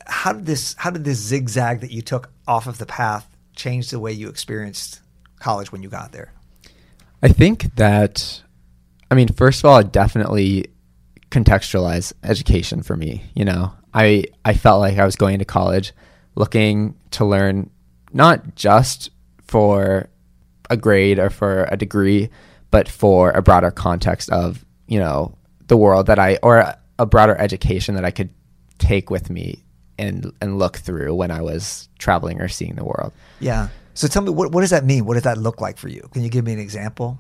how 0.06 0.34
did 0.34 0.46
this 0.46 0.74
how 0.78 0.90
did 0.90 1.04
this 1.04 1.20
zigzag 1.20 1.82
that 1.82 1.92
you 1.92 2.02
took 2.02 2.32
off 2.48 2.66
of 2.68 2.80
the 2.80 2.86
path 2.86 3.28
change 3.56 3.90
the 3.90 4.00
way 4.00 4.12
you 4.12 4.30
experienced 4.30 5.02
college 5.40 5.72
when 5.72 5.84
you 5.84 5.90
got 5.90 6.12
there? 6.12 6.34
I 7.22 7.30
think 7.30 7.76
that, 7.76 8.44
I 9.10 9.16
mean, 9.16 9.28
first 9.30 9.60
of 9.60 9.66
all, 9.66 9.80
it 9.80 9.92
definitely 9.92 10.68
contextualized 11.32 12.14
education 12.24 12.84
for 12.84 12.96
me. 12.96 13.24
You 13.34 13.46
know, 13.46 13.74
I 13.94 14.26
I 14.46 14.54
felt 14.54 14.80
like 14.80 14.98
I 14.98 15.06
was 15.06 15.16
going 15.16 15.40
to 15.40 15.46
college, 15.46 15.94
looking 16.36 16.96
to 17.12 17.26
learn 17.26 17.70
not 18.14 18.56
just 18.56 19.10
for 19.42 20.10
a 20.70 20.78
grade 20.78 21.20
or 21.20 21.30
for 21.30 21.68
a 21.72 21.78
degree, 21.78 22.30
but 22.72 22.88
for 22.88 23.32
a 23.32 23.42
broader 23.42 23.72
context 23.72 24.30
of 24.30 24.66
you 24.88 25.00
know 25.00 25.36
the 25.68 25.78
world 25.78 26.08
that 26.08 26.20
I 26.20 26.38
or 26.44 26.76
a 27.00 27.06
broader 27.06 27.36
education 27.38 27.96
that 27.96 28.06
I 28.06 28.12
could 28.12 28.30
take 28.78 29.10
with 29.10 29.30
me 29.30 29.64
and 29.98 30.32
and 30.42 30.60
look 30.60 30.78
through 30.78 31.16
when 31.16 31.32
I 31.32 31.42
was 31.42 31.90
traveling 31.98 32.42
or 32.42 32.48
seeing 32.48 32.76
the 32.76 32.86
world. 32.86 33.14
Yeah. 33.40 33.70
So 33.98 34.08
tell 34.08 34.22
me 34.22 34.30
what 34.30 34.52
what 34.52 34.62
does 34.62 34.70
that 34.70 34.86
mean? 34.86 35.06
What 35.06 35.16
does 35.16 35.24
that 35.24 35.40
look 35.40 35.60
like 35.60 35.78
for 35.78 35.88
you? 35.88 36.08
Can 36.14 36.22
you 36.22 36.30
give 36.30 36.46
me 36.46 36.54
an 36.54 36.60
example? 36.60 37.18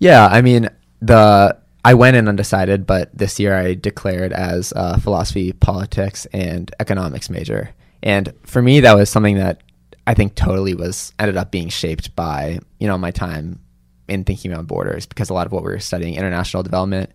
Yeah, 0.00 0.26
I 0.26 0.42
mean 0.42 0.68
the 1.00 1.56
I 1.84 1.94
went 1.94 2.16
in 2.16 2.26
undecided, 2.26 2.88
but 2.88 3.16
this 3.16 3.38
year 3.38 3.56
I 3.56 3.74
declared 3.74 4.32
as 4.32 4.72
a 4.74 4.98
philosophy, 5.00 5.52
politics, 5.52 6.26
and 6.32 6.74
economics 6.80 7.30
major. 7.30 7.70
And 8.02 8.32
for 8.42 8.60
me, 8.60 8.80
that 8.80 8.96
was 8.96 9.08
something 9.08 9.36
that 9.36 9.62
I 10.08 10.14
think 10.14 10.34
totally 10.34 10.74
was 10.74 11.12
ended 11.20 11.36
up 11.36 11.52
being 11.52 11.68
shaped 11.68 12.16
by 12.16 12.58
you 12.80 12.88
know 12.88 12.98
my 12.98 13.12
time 13.12 13.60
in 14.08 14.24
Thinking 14.24 14.50
Beyond 14.50 14.66
Borders 14.66 15.06
because 15.06 15.30
a 15.30 15.34
lot 15.34 15.46
of 15.46 15.52
what 15.52 15.62
we 15.62 15.70
were 15.70 15.78
studying 15.78 16.16
international 16.16 16.64
development 16.64 17.10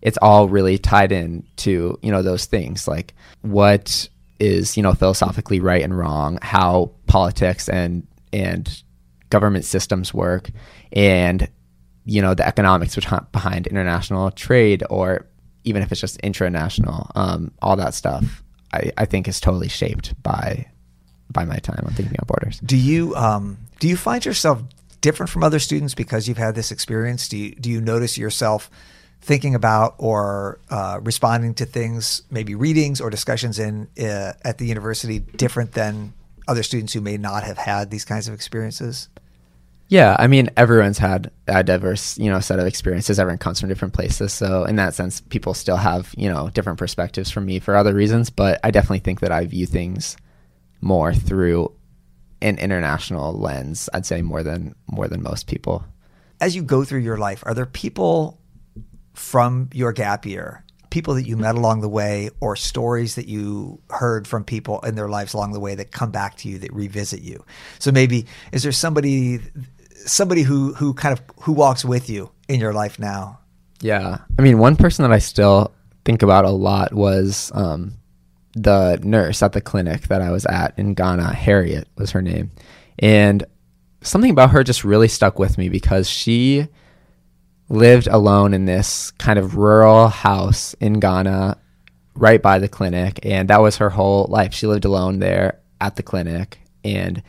it's 0.00 0.18
all 0.22 0.48
really 0.48 0.78
tied 0.78 1.10
in 1.10 1.44
to 1.56 1.98
you 2.02 2.12
know 2.12 2.22
those 2.22 2.46
things 2.46 2.86
like 2.86 3.14
what 3.40 4.08
is 4.38 4.76
you 4.76 4.82
know 4.82 4.92
philosophically 4.94 5.58
right 5.60 5.82
and 5.82 5.96
wrong 5.96 6.38
how 6.42 6.90
politics 7.06 7.68
and 7.68 8.06
and 8.32 8.82
government 9.30 9.64
systems 9.64 10.12
work 10.12 10.50
and 10.92 11.48
you 12.04 12.20
know 12.20 12.34
the 12.34 12.46
economics 12.46 12.96
behind 13.32 13.66
international 13.66 14.30
trade 14.30 14.82
or 14.90 15.26
even 15.64 15.82
if 15.82 15.92
it's 15.92 16.00
just 16.00 16.20
intranational 16.22 17.10
um, 17.14 17.50
all 17.62 17.76
that 17.76 17.94
stuff 17.94 18.42
I, 18.72 18.90
I 18.98 19.04
think 19.04 19.28
is 19.28 19.40
totally 19.40 19.68
shaped 19.68 20.20
by 20.22 20.66
by 21.30 21.44
my 21.44 21.56
time 21.56 21.82
on 21.86 21.94
Thinking 21.94 22.12
Beyond 22.12 22.26
Borders 22.26 22.60
Do 22.60 22.76
you 22.76 23.14
um, 23.14 23.58
do 23.80 23.88
you 23.88 23.96
find 23.96 24.24
yourself 24.24 24.62
different 25.02 25.28
from 25.28 25.42
other 25.42 25.58
students 25.58 25.94
because 25.94 26.26
you've 26.28 26.38
had 26.38 26.54
this 26.54 26.72
experience? 26.72 27.28
Do 27.28 27.36
you 27.36 27.54
do 27.54 27.70
you 27.70 27.80
notice 27.80 28.16
yourself 28.16 28.70
thinking 29.20 29.54
about 29.54 29.94
or 29.98 30.58
uh, 30.70 30.98
responding 31.02 31.54
to 31.54 31.64
things, 31.64 32.22
maybe 32.30 32.54
readings 32.54 33.00
or 33.00 33.10
discussions 33.10 33.58
in 33.58 33.88
uh, 34.00 34.32
at 34.44 34.58
the 34.58 34.66
university, 34.66 35.20
different 35.20 35.72
than 35.72 36.12
other 36.48 36.62
students 36.62 36.92
who 36.92 37.00
may 37.00 37.16
not 37.16 37.44
have 37.44 37.58
had 37.58 37.90
these 37.90 38.04
kinds 38.04 38.28
of 38.28 38.34
experiences? 38.34 39.08
Yeah, 39.88 40.16
I 40.18 40.26
mean, 40.26 40.48
everyone's 40.56 40.96
had 40.96 41.30
a 41.46 41.62
diverse, 41.62 42.16
you 42.16 42.30
know, 42.30 42.40
set 42.40 42.58
of 42.58 42.66
experiences. 42.66 43.18
Everyone 43.18 43.38
comes 43.38 43.60
from 43.60 43.68
different 43.68 43.92
places, 43.92 44.32
so 44.32 44.64
in 44.64 44.76
that 44.76 44.94
sense, 44.94 45.20
people 45.20 45.52
still 45.52 45.76
have, 45.76 46.14
you 46.16 46.30
know, 46.30 46.48
different 46.50 46.78
perspectives 46.78 47.30
from 47.30 47.44
me 47.44 47.58
for 47.58 47.76
other 47.76 47.92
reasons. 47.92 48.30
But 48.30 48.58
I 48.64 48.70
definitely 48.70 49.00
think 49.00 49.20
that 49.20 49.32
I 49.32 49.44
view 49.44 49.66
things 49.66 50.16
more 50.80 51.12
through 51.12 51.72
an 52.40 52.58
international 52.58 53.34
lens. 53.34 53.90
I'd 53.92 54.06
say 54.06 54.22
more 54.22 54.42
than 54.42 54.74
more 54.86 55.08
than 55.08 55.22
most 55.22 55.46
people. 55.46 55.84
As 56.40 56.56
you 56.56 56.62
go 56.62 56.84
through 56.84 57.00
your 57.00 57.18
life, 57.18 57.42
are 57.44 57.52
there 57.52 57.66
people 57.66 58.40
from 59.12 59.68
your 59.74 59.92
gap 59.92 60.24
year 60.24 60.64
people 60.92 61.14
that 61.14 61.26
you 61.26 61.38
met 61.38 61.54
along 61.54 61.80
the 61.80 61.88
way 61.88 62.28
or 62.40 62.54
stories 62.54 63.14
that 63.14 63.26
you 63.26 63.80
heard 63.88 64.28
from 64.28 64.44
people 64.44 64.78
in 64.80 64.94
their 64.94 65.08
lives 65.08 65.32
along 65.32 65.52
the 65.52 65.58
way 65.58 65.74
that 65.74 65.90
come 65.90 66.10
back 66.10 66.36
to 66.36 66.48
you 66.50 66.58
that 66.58 66.72
revisit 66.72 67.22
you. 67.22 67.42
So 67.78 67.90
maybe 67.90 68.26
is 68.52 68.62
there 68.62 68.72
somebody 68.72 69.40
somebody 70.04 70.42
who 70.42 70.74
who 70.74 70.92
kind 70.92 71.18
of 71.18 71.24
who 71.40 71.52
walks 71.52 71.82
with 71.82 72.10
you 72.10 72.30
in 72.46 72.60
your 72.60 72.74
life 72.74 72.98
now? 72.98 73.40
Yeah. 73.80 74.18
I 74.38 74.42
mean 74.42 74.58
one 74.58 74.76
person 74.76 75.02
that 75.02 75.12
i 75.12 75.18
still 75.18 75.72
think 76.04 76.22
about 76.22 76.44
a 76.44 76.50
lot 76.50 76.92
was 76.92 77.50
um, 77.54 77.94
the 78.54 79.00
nurse 79.02 79.42
at 79.42 79.52
the 79.52 79.60
clinic 79.62 80.02
that 80.02 80.20
i 80.20 80.30
was 80.30 80.44
at 80.46 80.78
in 80.78 80.92
ghana. 80.92 81.32
Harriet 81.32 81.88
was 81.96 82.10
her 82.10 82.20
name. 82.20 82.50
And 82.98 83.44
something 84.02 84.30
about 84.30 84.50
her 84.50 84.62
just 84.62 84.84
really 84.84 85.08
stuck 85.08 85.38
with 85.38 85.56
me 85.56 85.70
because 85.70 86.08
she 86.08 86.68
lived 87.72 88.06
alone 88.06 88.52
in 88.52 88.66
this 88.66 89.10
kind 89.12 89.38
of 89.38 89.56
rural 89.56 90.08
house 90.08 90.74
in 90.74 91.00
Ghana 91.00 91.56
right 92.14 92.42
by 92.42 92.58
the 92.58 92.68
clinic 92.68 93.18
and 93.24 93.48
that 93.48 93.62
was 93.62 93.78
her 93.78 93.88
whole 93.88 94.26
life. 94.28 94.52
She 94.52 94.66
lived 94.66 94.84
alone 94.84 95.20
there 95.20 95.58
at 95.80 95.96
the 95.96 96.02
clinic 96.02 96.60
and 96.84 97.22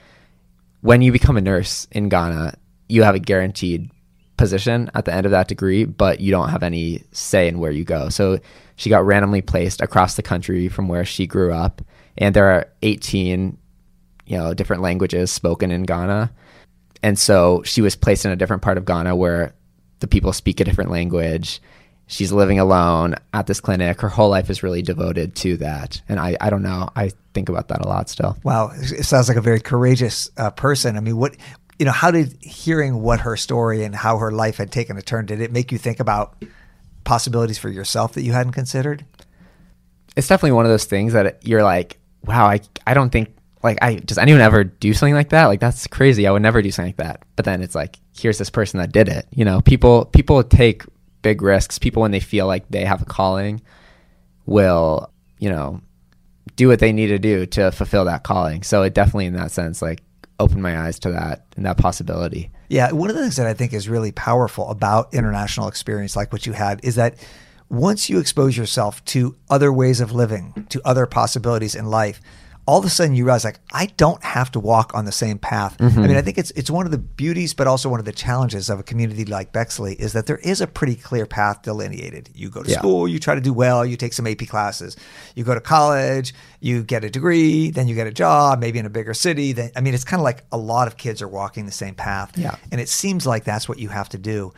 when 0.81 1.01
you 1.01 1.13
become 1.13 1.37
a 1.37 1.41
nurse 1.41 1.87
in 1.91 2.09
Ghana, 2.09 2.57
you 2.89 3.03
have 3.03 3.15
a 3.15 3.19
guaranteed 3.19 3.89
position 4.35 4.91
at 4.93 5.05
the 5.05 5.13
end 5.13 5.25
of 5.25 5.31
that 5.31 5.47
degree, 5.47 5.85
but 5.85 6.19
you 6.19 6.29
don't 6.29 6.49
have 6.49 6.61
any 6.61 7.03
say 7.13 7.47
in 7.47 7.59
where 7.59 7.71
you 7.71 7.85
go. 7.85 8.09
So 8.09 8.39
she 8.75 8.89
got 8.89 9.05
randomly 9.05 9.41
placed 9.41 9.79
across 9.79 10.15
the 10.15 10.23
country 10.23 10.67
from 10.67 10.89
where 10.89 11.05
she 11.05 11.25
grew 11.25 11.53
up 11.53 11.81
and 12.17 12.35
there 12.35 12.49
are 12.49 12.67
18 12.81 13.57
you 14.25 14.37
know 14.37 14.53
different 14.53 14.81
languages 14.81 15.31
spoken 15.31 15.71
in 15.71 15.83
Ghana. 15.83 16.33
And 17.01 17.17
so 17.17 17.63
she 17.63 17.81
was 17.81 17.95
placed 17.95 18.25
in 18.25 18.31
a 18.31 18.35
different 18.35 18.61
part 18.61 18.77
of 18.77 18.83
Ghana 18.83 19.15
where 19.15 19.53
the 20.03 20.07
people 20.07 20.33
speak 20.33 20.59
a 20.59 20.65
different 20.65 20.91
language. 20.91 21.61
She's 22.07 22.33
living 22.33 22.59
alone 22.59 23.15
at 23.33 23.47
this 23.47 23.61
clinic. 23.61 24.01
Her 24.01 24.09
whole 24.09 24.29
life 24.29 24.49
is 24.49 24.61
really 24.61 24.81
devoted 24.81 25.33
to 25.37 25.55
that. 25.57 26.01
And 26.09 26.19
I, 26.19 26.35
I 26.41 26.49
don't 26.49 26.61
know. 26.61 26.89
I 26.93 27.11
think 27.33 27.47
about 27.47 27.69
that 27.69 27.79
a 27.79 27.87
lot 27.87 28.09
still. 28.09 28.37
Wow. 28.43 28.71
It 28.75 29.05
sounds 29.05 29.29
like 29.29 29.37
a 29.37 29.41
very 29.41 29.61
courageous 29.61 30.29
uh, 30.35 30.51
person. 30.51 30.97
I 30.97 30.99
mean, 30.99 31.15
what, 31.15 31.37
you 31.79 31.85
know, 31.85 31.93
how 31.93 32.11
did 32.11 32.35
hearing 32.41 33.01
what 33.01 33.21
her 33.21 33.37
story 33.37 33.85
and 33.85 33.95
how 33.95 34.17
her 34.17 34.33
life 34.33 34.57
had 34.57 34.73
taken 34.73 34.97
a 34.97 35.01
turn, 35.01 35.25
did 35.25 35.39
it 35.39 35.53
make 35.53 35.71
you 35.71 35.77
think 35.77 36.01
about 36.01 36.43
possibilities 37.05 37.57
for 37.57 37.69
yourself 37.69 38.11
that 38.15 38.23
you 38.23 38.33
hadn't 38.33 38.51
considered? 38.51 39.05
It's 40.17 40.27
definitely 40.27 40.51
one 40.51 40.65
of 40.65 40.71
those 40.71 40.83
things 40.83 41.13
that 41.13 41.47
you're 41.47 41.63
like, 41.63 41.97
wow, 42.25 42.45
I, 42.45 42.59
I 42.85 42.93
don't 42.93 43.09
think 43.09 43.33
like 43.63 43.77
I 43.81 43.95
does 43.95 44.17
anyone 44.17 44.41
ever 44.41 44.63
do 44.63 44.93
something 44.93 45.13
like 45.13 45.29
that? 45.29 45.45
Like 45.45 45.59
that's 45.59 45.87
crazy. 45.87 46.27
I 46.27 46.31
would 46.31 46.41
never 46.41 46.61
do 46.61 46.71
something 46.71 46.89
like 46.89 47.07
that. 47.07 47.23
But 47.35 47.45
then 47.45 47.61
it's 47.61 47.75
like 47.75 47.97
here's 48.15 48.37
this 48.37 48.49
person 48.49 48.79
that 48.79 48.91
did 48.91 49.07
it. 49.07 49.25
You 49.31 49.45
know, 49.45 49.61
people 49.61 50.05
people 50.05 50.43
take 50.43 50.83
big 51.21 51.41
risks. 51.41 51.79
People 51.79 52.01
when 52.01 52.11
they 52.11 52.19
feel 52.19 52.45
like 52.45 52.67
they 52.69 52.83
have 52.85 53.01
a 53.01 53.05
calling 53.05 53.61
will, 54.45 55.09
you 55.39 55.49
know, 55.49 55.81
do 56.55 56.67
what 56.67 56.79
they 56.79 56.91
need 56.91 57.07
to 57.07 57.19
do 57.19 57.45
to 57.47 57.71
fulfill 57.71 58.05
that 58.05 58.23
calling. 58.23 58.63
So 58.63 58.83
it 58.83 58.93
definitely 58.93 59.27
in 59.27 59.33
that 59.33 59.51
sense 59.51 59.81
like 59.81 60.03
opened 60.39 60.61
my 60.61 60.77
eyes 60.79 60.99
to 60.99 61.11
that 61.11 61.45
and 61.55 61.65
that 61.65 61.77
possibility. 61.77 62.51
Yeah, 62.67 62.91
one 62.91 63.09
of 63.09 63.15
the 63.15 63.21
things 63.21 63.37
that 63.37 63.47
I 63.47 63.53
think 63.53 63.71
is 63.71 63.87
really 63.87 64.11
powerful 64.11 64.69
about 64.69 65.13
international 65.13 65.67
experience 65.67 66.15
like 66.15 66.33
what 66.33 66.45
you 66.45 66.53
had 66.53 66.83
is 66.83 66.95
that 66.95 67.15
once 67.69 68.09
you 68.09 68.19
expose 68.19 68.57
yourself 68.57 69.03
to 69.05 69.35
other 69.49 69.71
ways 69.71 70.01
of 70.01 70.11
living, 70.11 70.67
to 70.69 70.81
other 70.83 71.05
possibilities 71.05 71.75
in 71.75 71.85
life, 71.85 72.19
all 72.65 72.79
of 72.79 72.85
a 72.85 72.89
sudden 72.89 73.13
you 73.13 73.25
realize 73.25 73.43
like 73.43 73.59
I 73.73 73.87
don't 73.97 74.23
have 74.23 74.51
to 74.51 74.59
walk 74.59 74.93
on 74.93 75.05
the 75.05 75.11
same 75.11 75.37
path. 75.37 75.77
Mm-hmm. 75.77 75.99
I 75.99 76.07
mean, 76.07 76.17
I 76.17 76.21
think 76.21 76.37
it's 76.37 76.51
it's 76.51 76.69
one 76.69 76.85
of 76.85 76.91
the 76.91 76.97
beauties, 76.97 77.53
but 77.53 77.67
also 77.67 77.89
one 77.89 77.99
of 77.99 78.05
the 78.05 78.13
challenges 78.13 78.69
of 78.69 78.79
a 78.79 78.83
community 78.83 79.25
like 79.25 79.51
Bexley 79.51 79.95
is 79.95 80.13
that 80.13 80.27
there 80.27 80.37
is 80.37 80.61
a 80.61 80.67
pretty 80.67 80.95
clear 80.95 81.25
path 81.25 81.61
delineated. 81.61 82.29
You 82.33 82.49
go 82.49 82.63
to 82.63 82.69
yeah. 82.69 82.77
school, 82.77 83.07
you 83.07 83.19
try 83.19 83.35
to 83.35 83.41
do 83.41 83.53
well, 83.53 83.85
you 83.85 83.97
take 83.97 84.13
some 84.13 84.27
AP 84.27 84.47
classes. 84.47 84.95
You 85.35 85.43
go 85.43 85.53
to 85.53 85.61
college, 85.61 86.33
you 86.61 86.83
get 86.83 87.03
a 87.03 87.09
degree, 87.09 87.69
then 87.69 87.87
you 87.87 87.95
get 87.95 88.07
a 88.07 88.13
job, 88.13 88.59
maybe 88.59 88.79
in 88.79 88.85
a 88.85 88.89
bigger 88.89 89.13
city. 89.13 89.51
Then 89.51 89.71
I 89.75 89.81
mean, 89.81 89.93
it's 89.93 90.05
kind 90.05 90.19
of 90.19 90.23
like 90.23 90.43
a 90.51 90.57
lot 90.57 90.87
of 90.87 90.97
kids 90.97 91.21
are 91.21 91.27
walking 91.27 91.65
the 91.65 91.71
same 91.71 91.95
path. 91.95 92.37
Yeah, 92.37 92.55
and 92.71 92.79
it 92.79 92.87
seems 92.87 93.27
like 93.27 93.43
that's 93.43 93.67
what 93.67 93.79
you 93.79 93.89
have 93.89 94.09
to 94.09 94.17
do. 94.17 94.53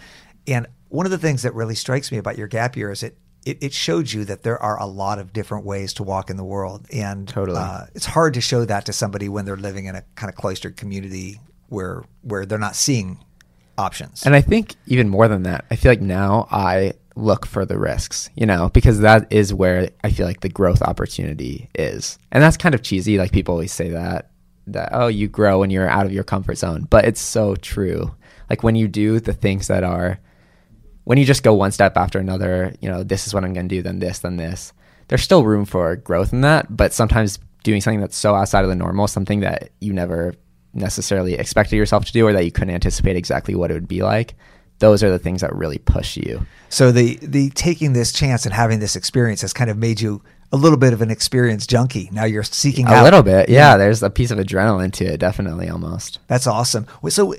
And 0.48 0.68
one 0.90 1.06
of 1.06 1.12
the 1.12 1.18
things 1.18 1.42
that 1.42 1.54
really 1.56 1.76
strikes 1.76 2.12
me 2.12 2.20
about 2.20 2.38
your 2.38 2.48
gap 2.48 2.78
year 2.78 2.92
is 2.92 3.02
it 3.02 3.18
it, 3.46 3.62
it 3.62 3.74
showed 3.74 4.12
you 4.12 4.26
that 4.26 4.44
there 4.44 4.62
are 4.62 4.80
a 4.80 4.86
lot 4.86 5.20
of 5.20 5.32
different 5.32 5.66
ways 5.66 5.94
to 5.94 6.04
walk 6.04 6.30
in 6.30 6.38
the 6.38 6.44
world, 6.44 6.88
and 6.92 7.28
totally. 7.28 7.60
uh, 7.60 7.86
it's 7.94 8.06
hard 8.06 8.34
to 8.34 8.42
show 8.42 8.66
that 8.66 8.86
to 8.88 8.94
somebody 8.94 9.30
when 9.30 9.46
they're 9.46 9.56
living 9.56 9.86
in 9.86 9.96
a 9.96 10.04
kind 10.16 10.30
of 10.30 10.36
cloistered 10.36 10.76
community 10.76 11.40
where 11.70 12.04
where 12.22 12.46
they're 12.46 12.58
not 12.58 12.76
seeing 12.76 13.24
options. 13.78 14.26
And 14.26 14.36
I 14.36 14.42
think 14.42 14.76
even 14.88 15.10
more 15.10 15.28
than 15.28 15.44
that, 15.44 15.66
I 15.70 15.76
feel 15.76 15.92
like 15.92 16.02
now 16.02 16.48
I 16.52 16.94
look 17.16 17.46
for 17.46 17.66
the 17.66 17.78
risks, 17.78 18.30
you 18.36 18.46
know, 18.46 18.70
because 18.70 19.00
that 19.00 19.32
is 19.32 19.54
where 19.54 19.90
I 20.04 20.10
feel 20.10 20.26
like 20.26 20.42
the 20.42 20.50
growth 20.50 20.82
opportunity 20.82 21.70
is. 21.76 22.20
And 22.32 22.44
that's 22.44 22.58
kind 22.58 22.76
of 22.76 22.84
cheesy. 22.84 23.18
Like 23.18 23.32
people 23.32 23.54
always 23.54 23.72
say 23.72 23.90
that, 23.90 24.32
that, 24.68 24.90
oh, 24.92 25.08
you 25.08 25.28
grow 25.28 25.60
when 25.60 25.70
you're 25.70 25.88
out 25.88 26.06
of 26.06 26.12
your 26.12 26.24
comfort 26.24 26.58
zone. 26.58 26.88
But 26.90 27.06
it's 27.06 27.22
so 27.22 27.56
true. 27.56 28.14
Like 28.50 28.64
when 28.64 28.76
you 28.76 28.88
do 28.88 29.20
the 29.20 29.34
things 29.34 29.68
that 29.68 29.84
are 29.84 30.20
when 31.06 31.18
you 31.18 31.26
just 31.26 31.44
go 31.44 31.54
one 31.54 31.72
step 31.72 31.96
after 31.98 32.20
another, 32.20 32.76
you 32.82 32.90
know, 32.90 33.04
this 33.04 33.26
is 33.26 33.34
what 33.34 33.44
I'm 33.44 33.54
going 33.54 33.70
to 33.70 33.76
do, 33.76 33.82
then 33.82 34.00
this, 34.00 34.20
then 34.20 34.38
this, 34.38 34.74
there's 35.08 35.24
still 35.24 35.44
room 35.44 35.66
for 35.66 35.96
growth 35.96 36.34
in 36.34 36.42
that. 36.42 36.76
But 36.76 36.94
sometimes 36.94 37.40
doing 37.64 37.80
something 37.80 38.02
that's 38.02 38.18
so 38.18 38.36
outside 38.36 38.64
of 38.64 38.70
the 38.70 38.76
normal, 38.76 39.08
something 39.08 39.40
that 39.40 39.70
you 39.80 39.94
never 39.94 40.36
necessarily 40.74 41.36
expected 41.36 41.78
yourself 41.78 42.06
to 42.06 42.12
do 42.12 42.28
or 42.28 42.34
that 42.34 42.44
you 42.44 42.52
couldn't 42.52 42.74
anticipate 42.74 43.16
exactly 43.16 43.56
what 43.56 43.72
it 43.72 43.76
would 43.76 43.88
be 43.88 44.02
like, 44.02 44.36
those 44.80 45.04
are 45.04 45.10
the 45.10 45.20
things 45.20 45.42
that 45.42 45.56
really 45.56 45.78
push 45.78 46.18
you. 46.18 46.46
So 46.70 46.92
the 46.92 47.18
the 47.22 47.50
taking 47.52 47.94
this 47.94 48.12
chance 48.12 48.46
and 48.46 48.54
having 48.54 48.80
this 48.80 48.96
experience 48.96 49.42
has 49.42 49.54
kind 49.54 49.70
of 49.70 49.78
made 49.78 50.02
you 50.02 50.22
a 50.52 50.58
little 50.58 50.78
bit 50.78 50.94
of 50.94 51.02
an 51.02 51.10
experience 51.10 51.66
junkie. 51.66 52.10
Now 52.12 52.26
you're 52.26 52.44
seeking 52.44 52.86
out 52.86 52.94
a 52.94 52.96
out. 52.98 53.04
little 53.04 53.24
bit, 53.24 53.50
yeah, 53.50 53.72
yeah. 53.72 53.78
There's 53.78 54.04
a 54.04 54.10
piece 54.10 54.32
of 54.32 54.38
adrenaline 54.38 54.92
to 54.94 55.06
it, 55.06 55.20
definitely, 55.20 55.70
almost. 55.70 56.20
That's 56.28 56.48
awesome. 56.48 56.88
So 57.10 57.36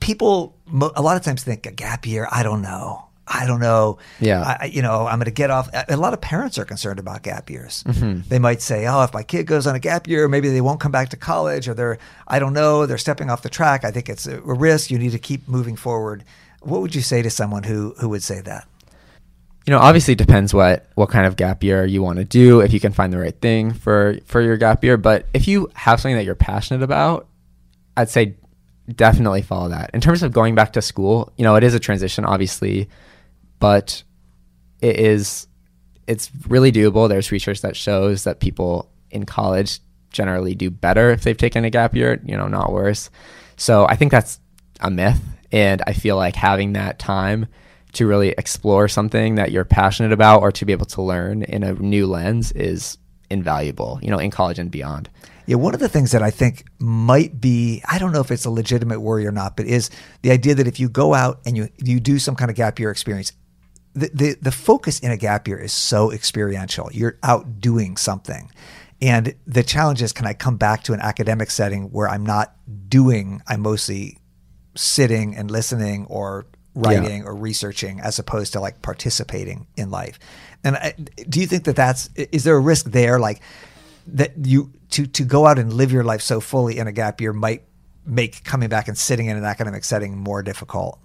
people 0.00 0.56
a 0.94 1.02
lot 1.02 1.16
of 1.16 1.22
times 1.22 1.42
think 1.44 1.66
a 1.66 1.72
gap 1.72 2.06
year. 2.06 2.26
I 2.30 2.42
don't 2.42 2.62
know. 2.62 3.06
I 3.32 3.46
don't 3.46 3.60
know. 3.60 3.98
Yeah. 4.18 4.56
I, 4.60 4.64
you 4.66 4.82
know, 4.82 5.06
I'm 5.06 5.18
going 5.20 5.26
to 5.26 5.30
get 5.30 5.50
off. 5.50 5.68
A 5.88 5.96
lot 5.96 6.14
of 6.14 6.20
parents 6.20 6.58
are 6.58 6.64
concerned 6.64 6.98
about 6.98 7.22
gap 7.22 7.48
years. 7.48 7.84
Mm-hmm. 7.84 8.28
They 8.28 8.40
might 8.40 8.60
say, 8.60 8.88
oh, 8.88 9.04
if 9.04 9.14
my 9.14 9.22
kid 9.22 9.46
goes 9.46 9.68
on 9.68 9.76
a 9.76 9.78
gap 9.78 10.08
year, 10.08 10.26
maybe 10.26 10.48
they 10.48 10.60
won't 10.60 10.80
come 10.80 10.90
back 10.90 11.10
to 11.10 11.16
college 11.16 11.68
or 11.68 11.74
they're, 11.74 11.98
I 12.26 12.40
don't 12.40 12.54
know, 12.54 12.86
they're 12.86 12.98
stepping 12.98 13.30
off 13.30 13.42
the 13.42 13.48
track. 13.48 13.84
I 13.84 13.92
think 13.92 14.08
it's 14.08 14.26
a 14.26 14.40
risk. 14.40 14.90
You 14.90 14.98
need 14.98 15.12
to 15.12 15.20
keep 15.20 15.46
moving 15.46 15.76
forward. 15.76 16.24
What 16.62 16.80
would 16.80 16.92
you 16.92 17.02
say 17.02 17.22
to 17.22 17.30
someone 17.30 17.62
who, 17.62 17.94
who 18.00 18.08
would 18.08 18.24
say 18.24 18.40
that? 18.40 18.66
You 19.64 19.74
know, 19.74 19.78
obviously 19.78 20.12
it 20.12 20.18
depends 20.18 20.52
what, 20.52 20.88
what 20.96 21.10
kind 21.10 21.24
of 21.24 21.36
gap 21.36 21.62
year 21.62 21.86
you 21.86 22.02
want 22.02 22.18
to 22.18 22.24
do, 22.24 22.58
if 22.60 22.72
you 22.72 22.80
can 22.80 22.92
find 22.92 23.12
the 23.12 23.18
right 23.18 23.40
thing 23.40 23.74
for, 23.74 24.18
for 24.24 24.40
your 24.40 24.56
gap 24.56 24.82
year. 24.82 24.96
But 24.96 25.26
if 25.32 25.46
you 25.46 25.70
have 25.74 26.00
something 26.00 26.16
that 26.16 26.24
you're 26.24 26.34
passionate 26.34 26.82
about, 26.82 27.28
I'd 27.96 28.08
say 28.08 28.34
definitely 28.96 29.42
follow 29.42 29.68
that. 29.70 29.90
In 29.94 30.00
terms 30.00 30.22
of 30.22 30.32
going 30.32 30.54
back 30.54 30.72
to 30.74 30.82
school, 30.82 31.32
you 31.36 31.44
know, 31.44 31.56
it 31.56 31.64
is 31.64 31.74
a 31.74 31.80
transition, 31.80 32.24
obviously, 32.24 32.88
but 33.58 34.02
it 34.80 34.96
is 34.98 35.46
it's 36.06 36.30
really 36.48 36.72
doable. 36.72 37.08
There's 37.08 37.30
research 37.30 37.60
that 37.60 37.76
shows 37.76 38.24
that 38.24 38.40
people 38.40 38.90
in 39.10 39.26
college 39.26 39.80
generally 40.10 40.54
do 40.54 40.70
better 40.70 41.10
if 41.10 41.22
they've 41.22 41.36
taken 41.36 41.64
a 41.64 41.70
gap 41.70 41.94
year, 41.94 42.20
you 42.24 42.36
know, 42.36 42.48
not 42.48 42.72
worse. 42.72 43.10
So 43.56 43.86
I 43.86 43.94
think 43.94 44.10
that's 44.10 44.40
a 44.80 44.90
myth. 44.90 45.20
And 45.52 45.82
I 45.86 45.92
feel 45.92 46.16
like 46.16 46.34
having 46.34 46.72
that 46.72 46.98
time 46.98 47.46
to 47.92 48.06
really 48.06 48.30
explore 48.30 48.88
something 48.88 49.36
that 49.36 49.50
you're 49.50 49.64
passionate 49.64 50.12
about 50.12 50.42
or 50.42 50.52
to 50.52 50.64
be 50.64 50.72
able 50.72 50.86
to 50.86 51.02
learn 51.02 51.42
in 51.42 51.62
a 51.62 51.74
new 51.74 52.06
lens 52.06 52.52
is 52.52 52.98
invaluable, 53.30 53.98
you 54.02 54.10
know, 54.10 54.18
in 54.18 54.30
college 54.30 54.58
and 54.58 54.70
beyond. 54.70 55.08
Yeah, 55.50 55.56
one 55.56 55.74
of 55.74 55.80
the 55.80 55.88
things 55.88 56.12
that 56.12 56.22
I 56.22 56.30
think 56.30 56.64
might 56.78 57.40
be, 57.40 57.82
I 57.84 57.98
don't 57.98 58.12
know 58.12 58.20
if 58.20 58.30
it's 58.30 58.44
a 58.44 58.50
legitimate 58.50 59.00
worry 59.00 59.26
or 59.26 59.32
not, 59.32 59.56
but 59.56 59.66
is 59.66 59.90
the 60.22 60.30
idea 60.30 60.54
that 60.54 60.68
if 60.68 60.78
you 60.78 60.88
go 60.88 61.12
out 61.12 61.40
and 61.44 61.56
you 61.56 61.68
you 61.82 61.98
do 61.98 62.20
some 62.20 62.36
kind 62.36 62.52
of 62.52 62.56
gap 62.56 62.78
year 62.78 62.88
experience, 62.88 63.32
the, 63.92 64.12
the, 64.14 64.36
the 64.40 64.52
focus 64.52 65.00
in 65.00 65.10
a 65.10 65.16
gap 65.16 65.48
year 65.48 65.58
is 65.58 65.72
so 65.72 66.12
experiential. 66.12 66.88
You're 66.92 67.18
out 67.24 67.60
doing 67.60 67.96
something. 67.96 68.48
And 69.02 69.34
the 69.44 69.64
challenge 69.64 70.02
is 70.02 70.12
can 70.12 70.24
I 70.24 70.34
come 70.34 70.56
back 70.56 70.84
to 70.84 70.92
an 70.92 71.00
academic 71.00 71.50
setting 71.50 71.90
where 71.90 72.08
I'm 72.08 72.24
not 72.24 72.54
doing, 72.88 73.42
I'm 73.48 73.62
mostly 73.62 74.18
sitting 74.76 75.34
and 75.34 75.50
listening 75.50 76.06
or 76.08 76.46
writing 76.76 77.22
yeah. 77.22 77.26
or 77.26 77.34
researching 77.34 77.98
as 77.98 78.20
opposed 78.20 78.52
to 78.52 78.60
like 78.60 78.82
participating 78.82 79.66
in 79.76 79.90
life. 79.90 80.20
And 80.62 80.76
I, 80.76 80.94
do 81.28 81.40
you 81.40 81.48
think 81.48 81.64
that 81.64 81.74
that's, 81.74 82.08
is 82.14 82.44
there 82.44 82.54
a 82.54 82.60
risk 82.60 82.92
there? 82.92 83.18
Like, 83.18 83.42
that 84.16 84.32
you 84.44 84.72
to 84.90 85.06
to 85.06 85.24
go 85.24 85.46
out 85.46 85.58
and 85.58 85.72
live 85.72 85.92
your 85.92 86.04
life 86.04 86.22
so 86.22 86.40
fully 86.40 86.78
in 86.78 86.86
a 86.86 86.92
gap 86.92 87.20
year 87.20 87.32
might 87.32 87.64
make 88.06 88.44
coming 88.44 88.68
back 88.68 88.88
and 88.88 88.96
sitting 88.96 89.26
in 89.26 89.36
an 89.36 89.44
academic 89.44 89.84
setting 89.84 90.16
more 90.16 90.42
difficult? 90.42 90.98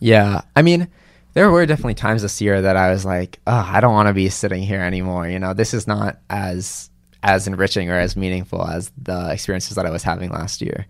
Yeah. 0.00 0.42
I 0.56 0.62
mean, 0.62 0.88
there 1.34 1.50
were 1.50 1.66
definitely 1.66 1.94
times 1.94 2.22
this 2.22 2.40
year 2.40 2.62
that 2.62 2.76
I 2.76 2.90
was 2.90 3.04
like, 3.04 3.40
oh, 3.46 3.68
I 3.72 3.80
don't 3.80 3.92
want 3.92 4.08
to 4.08 4.14
be 4.14 4.28
sitting 4.28 4.62
here 4.62 4.80
anymore. 4.80 5.28
You 5.28 5.38
know, 5.38 5.54
this 5.54 5.74
is 5.74 5.86
not 5.86 6.18
as 6.30 6.90
as 7.22 7.46
enriching 7.46 7.90
or 7.90 7.98
as 7.98 8.16
meaningful 8.16 8.64
as 8.64 8.92
the 8.96 9.32
experiences 9.32 9.74
that 9.74 9.86
I 9.86 9.90
was 9.90 10.02
having 10.02 10.30
last 10.30 10.62
year. 10.62 10.86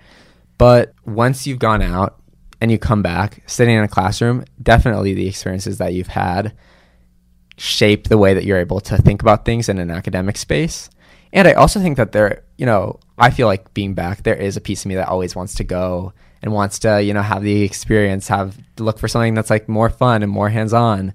But 0.59 0.93
once 1.07 1.47
you've 1.47 1.59
gone 1.59 1.83
out 1.83 2.21
and 2.61 2.71
you 2.71 2.79
come 2.79 3.03
back, 3.03 3.43
sitting 3.47 3.77
in 3.77 3.85
a 3.85 3.89
classroom, 3.89 4.45
definitely 4.63 5.15
the 5.15 5.29
experiences 5.29 5.79
that 5.79 5.95
you've 5.95 6.09
had 6.09 6.55
shape 7.57 8.09
the 8.09 8.19
way 8.19 8.35
that 8.35 8.45
you're 8.45 8.59
able 8.59 8.81
to 8.81 8.97
think 8.99 9.23
about 9.23 9.45
things 9.45 9.69
in 9.69 9.79
an 9.79 9.91
academic 9.91 10.37
space. 10.37 10.91
And 11.33 11.47
I 11.47 11.53
also 11.53 11.81
think 11.81 11.97
that 11.97 12.13
there, 12.13 12.43
you 12.57 12.67
know, 12.67 12.99
I 13.19 13.31
feel 13.31 13.47
like 13.47 13.75
being 13.75 13.95
back, 13.95 14.23
there 14.23 14.35
is 14.35 14.57
a 14.57 14.61
piece 14.61 14.85
of 14.85 14.89
me 14.89 14.95
that 14.95 15.09
always 15.09 15.37
wants 15.37 15.55
to 15.57 15.65
go 15.65 16.13
and 16.43 16.53
wants 16.53 16.79
to, 16.81 17.03
you 17.03 17.13
know, 17.13 17.23
have 17.23 17.43
the 17.43 17.63
experience, 17.63 18.29
have 18.29 18.59
look 18.79 18.99
for 18.99 19.09
something 19.09 19.35
that's 19.35 19.51
like 19.51 19.69
more 19.69 19.91
fun 19.91 20.23
and 20.23 20.31
more 20.31 20.49
hands 20.49 20.73
on. 20.73 21.13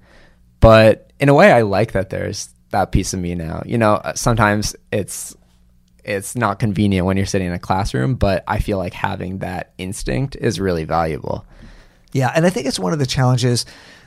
But 0.60 1.12
in 1.20 1.30
a 1.30 1.34
way, 1.34 1.52
I 1.52 1.62
like 1.62 1.94
that 1.94 2.10
there's 2.10 2.50
that 2.72 2.92
piece 2.92 3.14
of 3.14 3.20
me 3.20 3.36
now. 3.36 3.64
You 3.66 3.78
know, 3.78 3.96
uh, 3.96 4.14
sometimes 4.14 4.76
it's 4.92 5.36
it's 6.04 6.36
not 6.36 6.60
convenient 6.60 7.06
when 7.06 7.16
you're 7.16 7.26
sitting 7.26 7.48
in 7.48 7.54
a 7.54 7.60
classroom, 7.60 8.16
but 8.16 8.44
I 8.48 8.60
feel 8.60 8.78
like 8.78 8.94
having 8.94 9.40
that 9.40 9.74
instinct 9.78 10.36
is 10.36 10.60
really 10.60 10.84
valuable. 10.84 11.46
Yeah, 12.12 12.32
and 12.36 12.46
I 12.46 12.50
think 12.50 12.68
it's 12.68 12.80
one 12.80 12.94
of 12.94 13.00
the 13.00 13.06
challenges 13.06 13.66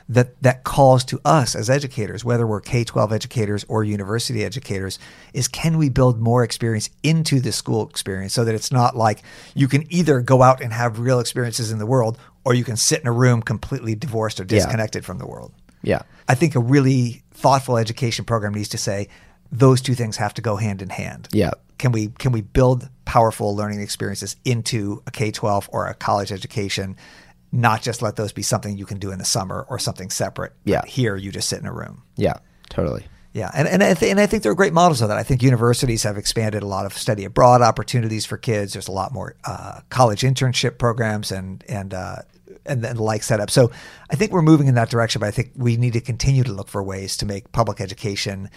that 0.09 0.41
that 0.41 0.63
calls 0.63 1.03
to 1.05 1.19
us 1.25 1.55
as 1.55 1.69
educators, 1.69 2.23
whether 2.23 2.47
we're 2.47 2.61
K-12 2.61 3.11
educators 3.11 3.65
or 3.67 3.83
university 3.83 4.43
educators, 4.43 4.99
is 5.33 5.47
can 5.47 5.77
we 5.77 5.89
build 5.89 6.19
more 6.19 6.43
experience 6.43 6.89
into 7.03 7.39
the 7.39 7.51
school 7.51 7.87
experience 7.89 8.33
so 8.33 8.45
that 8.45 8.55
it's 8.55 8.71
not 8.71 8.95
like 8.95 9.21
you 9.53 9.67
can 9.67 9.91
either 9.91 10.21
go 10.21 10.41
out 10.41 10.61
and 10.61 10.71
have 10.71 10.99
real 10.99 11.19
experiences 11.19 11.71
in 11.71 11.79
the 11.79 11.85
world 11.85 12.17
or 12.45 12.53
you 12.53 12.63
can 12.63 12.77
sit 12.77 13.01
in 13.01 13.07
a 13.07 13.11
room 13.11 13.41
completely 13.41 13.95
divorced 13.95 14.39
or 14.39 14.45
disconnected 14.45 15.03
yeah. 15.03 15.05
from 15.07 15.17
the 15.17 15.27
world. 15.27 15.51
Yeah. 15.83 16.03
I 16.27 16.35
think 16.35 16.55
a 16.55 16.59
really 16.59 17.23
thoughtful 17.31 17.77
education 17.77 18.23
program 18.25 18.53
needs 18.53 18.69
to 18.69 18.77
say 18.77 19.09
those 19.51 19.81
two 19.81 19.95
things 19.95 20.17
have 20.17 20.33
to 20.35 20.41
go 20.41 20.55
hand 20.55 20.81
in 20.81 20.89
hand. 20.89 21.27
Yeah. 21.31 21.51
Can 21.77 21.91
we 21.91 22.07
can 22.07 22.31
we 22.31 22.41
build 22.41 22.89
powerful 23.05 23.55
learning 23.55 23.81
experiences 23.81 24.35
into 24.43 25.03
a 25.05 25.11
K-12 25.11 25.67
or 25.71 25.87
a 25.87 25.93
college 25.93 26.31
education 26.31 26.95
not 27.51 27.81
just 27.81 28.01
let 28.01 28.15
those 28.15 28.33
be 28.33 28.41
something 28.41 28.77
you 28.77 28.85
can 28.85 28.99
do 28.99 29.11
in 29.11 29.19
the 29.19 29.25
summer 29.25 29.65
or 29.69 29.79
something 29.79 30.09
separate. 30.09 30.53
Yeah. 30.65 30.85
Here, 30.85 31.15
you 31.15 31.31
just 31.31 31.49
sit 31.49 31.59
in 31.59 31.65
a 31.65 31.73
room. 31.73 32.03
Yeah, 32.15 32.37
totally. 32.69 33.05
Yeah, 33.33 33.51
and 33.53 33.67
and 33.67 33.83
I, 33.83 33.93
th- 33.93 34.09
and 34.09 34.19
I 34.19 34.25
think 34.25 34.41
there 34.41 34.51
are 34.51 34.55
great 34.55 34.73
models 34.73 35.01
of 35.01 35.09
that. 35.09 35.17
I 35.17 35.21
think 35.21 35.43
universities 35.43 36.01
have 36.03 36.17
expanded 36.17 36.63
a 36.63 36.65
lot 36.65 36.87
of 36.87 36.93
study 36.93 37.23
abroad 37.23 37.61
opportunities 37.61 38.25
for 38.25 38.35
kids. 38.35 38.73
There's 38.73 38.87
a 38.87 38.91
lot 38.91 39.13
more 39.13 39.35
uh, 39.45 39.81
college 39.89 40.21
internship 40.21 40.79
programs 40.79 41.31
and 41.31 41.63
and 41.69 41.93
uh, 41.93 42.15
and 42.65 42.83
then 42.83 42.97
like 42.97 43.21
set 43.21 43.39
up. 43.39 43.51
So 43.51 43.69
I 44.09 44.15
think 44.15 44.31
we're 44.31 44.41
moving 44.41 44.67
in 44.67 44.73
that 44.75 44.89
direction. 44.89 45.19
But 45.19 45.27
I 45.27 45.31
think 45.31 45.51
we 45.55 45.77
need 45.77 45.93
to 45.93 46.01
continue 46.01 46.43
to 46.45 46.51
look 46.51 46.67
for 46.67 46.81
ways 46.81 47.15
to 47.17 47.27
make 47.27 47.51
public 47.51 47.79
education 47.79 48.49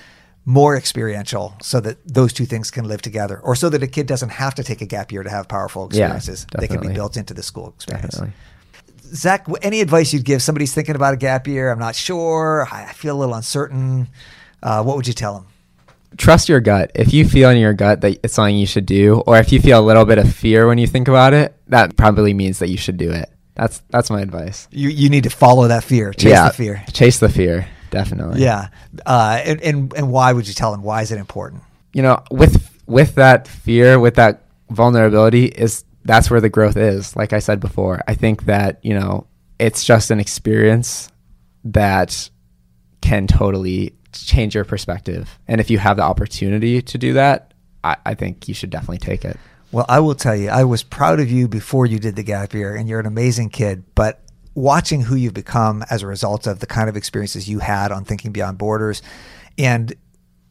more 0.47 0.75
experiential 0.77 1.55
so 1.61 1.81
that 1.81 1.99
those 2.07 2.33
two 2.33 2.47
things 2.47 2.71
can 2.71 2.87
live 2.87 3.03
together 3.03 3.39
or 3.41 3.55
so 3.55 3.69
that 3.69 3.83
a 3.83 3.87
kid 3.87 4.07
doesn't 4.07 4.31
have 4.31 4.55
to 4.55 4.65
take 4.65 4.81
a 4.81 4.87
gap 4.87 5.13
year 5.13 5.23
to 5.23 5.29
have 5.29 5.47
powerful 5.47 5.85
experiences 5.85 6.47
yeah, 6.55 6.61
they 6.61 6.67
can 6.67 6.81
be 6.81 6.89
built 6.89 7.19
into 7.19 7.35
the 7.35 7.43
school 7.43 7.69
experience 7.69 8.15
definitely. 8.15 8.35
Zach, 9.15 9.47
any 9.63 9.81
advice 9.81 10.13
you'd 10.13 10.25
give 10.25 10.43
somebody's 10.43 10.75
thinking 10.75 10.97
about 10.97 11.15
a 11.15 11.17
gap 11.17 11.47
year? 11.47 11.71
I'm 11.71 11.79
not 11.79 11.95
sure. 11.95 12.67
I 12.71 12.93
feel 12.93 13.17
a 13.17 13.19
little 13.19 13.35
uncertain. 13.35 14.09
Uh, 14.63 14.83
what 14.83 14.97
would 14.97 15.07
you 15.07 15.15
tell 15.15 15.35
them? 15.35 15.47
Trust 16.17 16.49
your 16.49 16.61
gut. 16.61 16.91
If 16.95 17.13
you 17.13 17.29
feel 17.29 17.51
in 17.51 17.59
your 17.59 17.73
gut 17.73 18.01
that 18.01 18.19
it's 18.23 18.35
something 18.35 18.57
you 18.57 18.67
should 18.67 18.87
do, 18.87 19.21
or 19.27 19.39
if 19.39 19.53
you 19.53 19.61
feel 19.61 19.79
a 19.79 19.85
little 19.87 20.05
bit 20.05 20.19
of 20.19 20.33
fear 20.35 20.67
when 20.67 20.79
you 20.79 20.87
think 20.87 21.09
about 21.09 21.35
it, 21.35 21.55
that 21.69 21.97
probably 21.97 22.35
means 22.35 22.59
that 22.59 22.69
you 22.69 22.77
should 22.77 22.97
do 22.97 23.11
it. 23.11 23.31
That's 23.55 23.83
that's 23.91 24.11
my 24.11 24.21
advice. 24.21 24.69
You 24.71 24.89
you 24.89 25.09
need 25.09 25.25
to 25.25 25.31
follow 25.31 25.69
that 25.69 25.85
fear. 25.85 26.13
Chase 26.13 26.31
yeah, 26.31 26.49
the 26.49 26.55
fear. 26.55 26.85
Chase 26.93 27.19
the 27.19 27.29
fear. 27.29 27.69
Definitely. 27.91 28.43
Yeah. 28.43 28.69
Uh, 29.05 29.41
and, 29.45 29.61
and 29.61 29.93
and 29.95 30.11
why 30.11 30.33
would 30.33 30.49
you 30.49 30.55
tell 30.55 30.73
them? 30.73 30.83
Why 30.83 31.03
is 31.03 31.13
it 31.13 31.19
important? 31.19 31.63
You 31.93 32.03
know, 32.03 32.23
with 32.31 32.81
with 32.87 33.17
that 33.17 33.47
fear, 33.47 33.99
with 34.01 34.15
that 34.15 34.45
vulnerability, 34.71 35.47
is 35.47 35.85
that's 36.11 36.29
where 36.29 36.41
the 36.41 36.49
growth 36.49 36.77
is. 36.77 37.15
Like 37.15 37.33
I 37.33 37.39
said 37.39 37.61
before, 37.61 38.01
I 38.09 38.15
think 38.15 38.47
that, 38.47 38.85
you 38.85 38.95
know, 38.95 39.29
it's 39.61 39.85
just 39.85 40.11
an 40.11 40.19
experience 40.19 41.09
that 41.63 42.29
can 43.01 43.29
totally 43.29 43.95
change 44.13 44.57
your 44.57 44.65
perspective. 44.65 45.39
And 45.47 45.61
if 45.61 45.71
you 45.71 45.79
have 45.79 45.99
the 45.99 46.03
opportunity 46.03 46.83
to 46.83 46.99
do 46.99 47.13
that, 47.13 47.55
I, 47.85 47.97
I, 48.05 48.15
think 48.15 48.49
you 48.49 48.55
should 48.55 48.71
definitely 48.71 48.99
take 48.99 49.25
it. 49.25 49.39
Well, 49.71 49.87
I 49.89 50.01
will 50.01 50.17
tell 50.17 50.35
you, 50.35 50.49
I 50.49 50.65
was 50.65 50.83
proud 50.83 51.21
of 51.21 51.31
you 51.31 51.47
before 51.47 51.87
you 51.87 52.01
did 52.01 52.17
the 52.17 52.25
gap 52.25 52.55
year, 52.55 52.75
and 52.75 52.89
you're 52.89 52.99
an 52.99 53.07
amazing 53.07 53.51
kid. 53.51 53.85
But 53.95 54.21
watching 54.57 55.03
who 55.03 55.15
you've 55.15 55.33
become 55.33 55.85
as 55.91 56.03
a 56.03 56.09
result 56.09 56.49
of 56.49 56.59
the 56.59 56.67
kind 56.67 56.89
of 56.89 56.97
experiences 56.97 57.49
you 57.49 57.61
had 57.61 57.93
on 57.93 58.05
Thinking 58.05 58.33
Beyond 58.33 58.59
Borders 58.59 59.01
and 59.57 59.95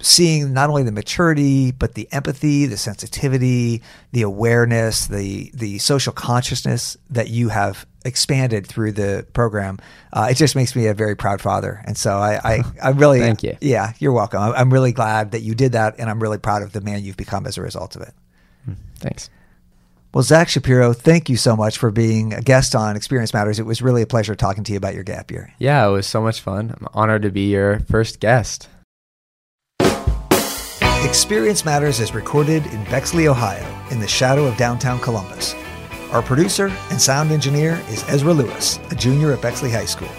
seeing 0.01 0.53
not 0.53 0.69
only 0.69 0.83
the 0.83 0.91
maturity 0.91 1.71
but 1.71 1.93
the 1.95 2.07
empathy 2.11 2.65
the 2.65 2.77
sensitivity 2.77 3.81
the 4.11 4.21
awareness 4.21 5.07
the 5.07 5.51
the 5.53 5.77
social 5.79 6.13
consciousness 6.13 6.97
that 7.09 7.29
you 7.29 7.49
have 7.49 7.85
expanded 8.05 8.65
through 8.65 8.91
the 8.91 9.25
program 9.33 9.77
uh, 10.13 10.27
it 10.31 10.35
just 10.35 10.55
makes 10.55 10.75
me 10.75 10.87
a 10.87 10.93
very 10.93 11.15
proud 11.15 11.41
father 11.41 11.81
and 11.85 11.97
so 11.97 12.17
i 12.17 12.39
i, 12.43 12.63
I 12.83 12.89
really 12.91 13.19
thank 13.19 13.43
you 13.43 13.57
yeah 13.59 13.93
you're 13.99 14.13
welcome 14.13 14.39
i'm 14.41 14.71
really 14.71 14.93
glad 14.93 15.31
that 15.31 15.41
you 15.41 15.53
did 15.53 15.73
that 15.73 15.95
and 15.99 16.09
i'm 16.09 16.21
really 16.21 16.37
proud 16.37 16.63
of 16.63 16.71
the 16.71 16.81
man 16.81 17.03
you've 17.03 17.17
become 17.17 17.45
as 17.45 17.57
a 17.57 17.61
result 17.61 17.95
of 17.95 18.03
it 18.03 18.13
hmm, 18.65 18.73
thanks 18.99 19.29
well, 20.11 20.23
Zach 20.23 20.49
Shapiro, 20.49 20.91
thank 20.93 21.29
you 21.29 21.37
so 21.37 21.55
much 21.55 21.77
for 21.77 21.91
being 21.91 22.33
a 22.33 22.41
guest 22.41 22.73
on 22.73 22.95
Experience 22.95 23.31
Matters. 23.31 23.59
It 23.59 23.67
was 23.67 23.79
really 23.79 24.01
a 24.01 24.07
pleasure 24.07 24.33
talking 24.33 24.63
to 24.63 24.71
you 24.71 24.77
about 24.79 24.95
your 24.95 25.03
gap 25.03 25.29
year. 25.29 25.53
Yeah, 25.59 25.87
it 25.87 25.91
was 25.91 26.07
so 26.07 26.19
much 26.19 26.41
fun. 26.41 26.71
I'm 26.71 26.87
honored 26.95 27.21
to 27.21 27.29
be 27.29 27.51
your 27.51 27.81
first 27.81 28.19
guest. 28.19 28.67
Experience 31.03 31.63
Matters 31.63 32.01
is 32.01 32.13
recorded 32.13 32.65
in 32.67 32.83
Bexley, 32.83 33.29
Ohio, 33.29 33.65
in 33.89 34.01
the 34.01 34.07
shadow 34.07 34.45
of 34.45 34.57
downtown 34.57 34.99
Columbus. 34.99 35.55
Our 36.11 36.21
producer 36.21 36.67
and 36.91 37.01
sound 37.01 37.31
engineer 37.31 37.81
is 37.87 38.03
Ezra 38.09 38.33
Lewis, 38.33 38.79
a 38.91 38.95
junior 38.95 39.31
at 39.31 39.41
Bexley 39.41 39.71
High 39.71 39.85
School. 39.85 40.09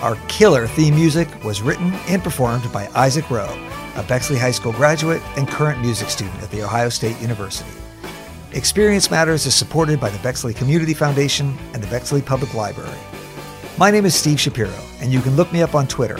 Our 0.00 0.14
killer 0.28 0.68
theme 0.68 0.94
music 0.94 1.28
was 1.42 1.60
written 1.60 1.92
and 2.06 2.22
performed 2.22 2.72
by 2.72 2.88
Isaac 2.94 3.28
Rowe, 3.30 3.52
a 3.96 4.04
Bexley 4.04 4.38
High 4.38 4.52
School 4.52 4.72
graduate 4.72 5.20
and 5.36 5.48
current 5.48 5.80
music 5.80 6.08
student 6.08 6.40
at 6.40 6.52
The 6.52 6.62
Ohio 6.62 6.88
State 6.88 7.20
University. 7.20 7.70
Experience 8.52 9.10
Matters 9.10 9.44
is 9.44 9.56
supported 9.56 9.98
by 9.98 10.08
the 10.08 10.22
Bexley 10.22 10.54
Community 10.54 10.94
Foundation 10.94 11.58
and 11.74 11.82
the 11.82 11.88
Bexley 11.88 12.22
Public 12.22 12.54
Library. 12.54 12.98
My 13.76 13.90
name 13.90 14.06
is 14.06 14.14
Steve 14.14 14.38
Shapiro, 14.38 14.72
and 15.00 15.12
you 15.12 15.20
can 15.20 15.34
look 15.34 15.52
me 15.52 15.62
up 15.62 15.74
on 15.74 15.88
Twitter 15.88 16.18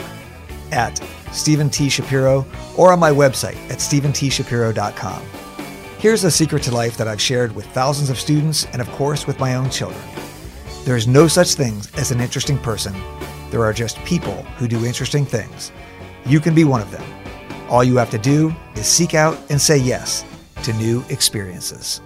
at 0.71 0.97
Stephen 1.31 1.69
T. 1.69 1.89
Shapiro, 1.89 2.45
or 2.77 2.91
on 2.91 2.99
my 2.99 3.11
website 3.11 3.57
at 3.69 3.79
stephenTshapiro.com. 3.79 5.21
Here's 5.97 6.23
a 6.23 6.31
secret 6.31 6.63
to 6.63 6.71
life 6.71 6.95
that 6.97 7.07
I've 7.07 7.21
shared 7.21 7.53
with 7.53 7.65
thousands 7.67 8.09
of 8.09 8.19
students 8.19 8.65
and, 8.67 8.81
of 8.81 8.89
course, 8.91 9.27
with 9.27 9.39
my 9.39 9.55
own 9.55 9.69
children. 9.69 10.01
There 10.85 10.95
is 10.95 11.07
no 11.07 11.27
such 11.27 11.55
thing 11.55 11.77
as 11.97 12.11
an 12.11 12.21
interesting 12.21 12.57
person. 12.57 12.95
There 13.51 13.63
are 13.63 13.73
just 13.73 13.97
people 14.05 14.43
who 14.57 14.67
do 14.67 14.85
interesting 14.85 15.25
things. 15.25 15.71
You 16.25 16.39
can 16.39 16.55
be 16.55 16.63
one 16.63 16.81
of 16.81 16.91
them. 16.91 17.03
All 17.69 17.83
you 17.83 17.97
have 17.97 18.09
to 18.11 18.17
do 18.17 18.55
is 18.75 18.87
seek 18.87 19.13
out 19.13 19.37
and 19.49 19.61
say 19.61 19.77
yes 19.77 20.23
to 20.63 20.73
new 20.73 21.03
experiences. 21.09 22.01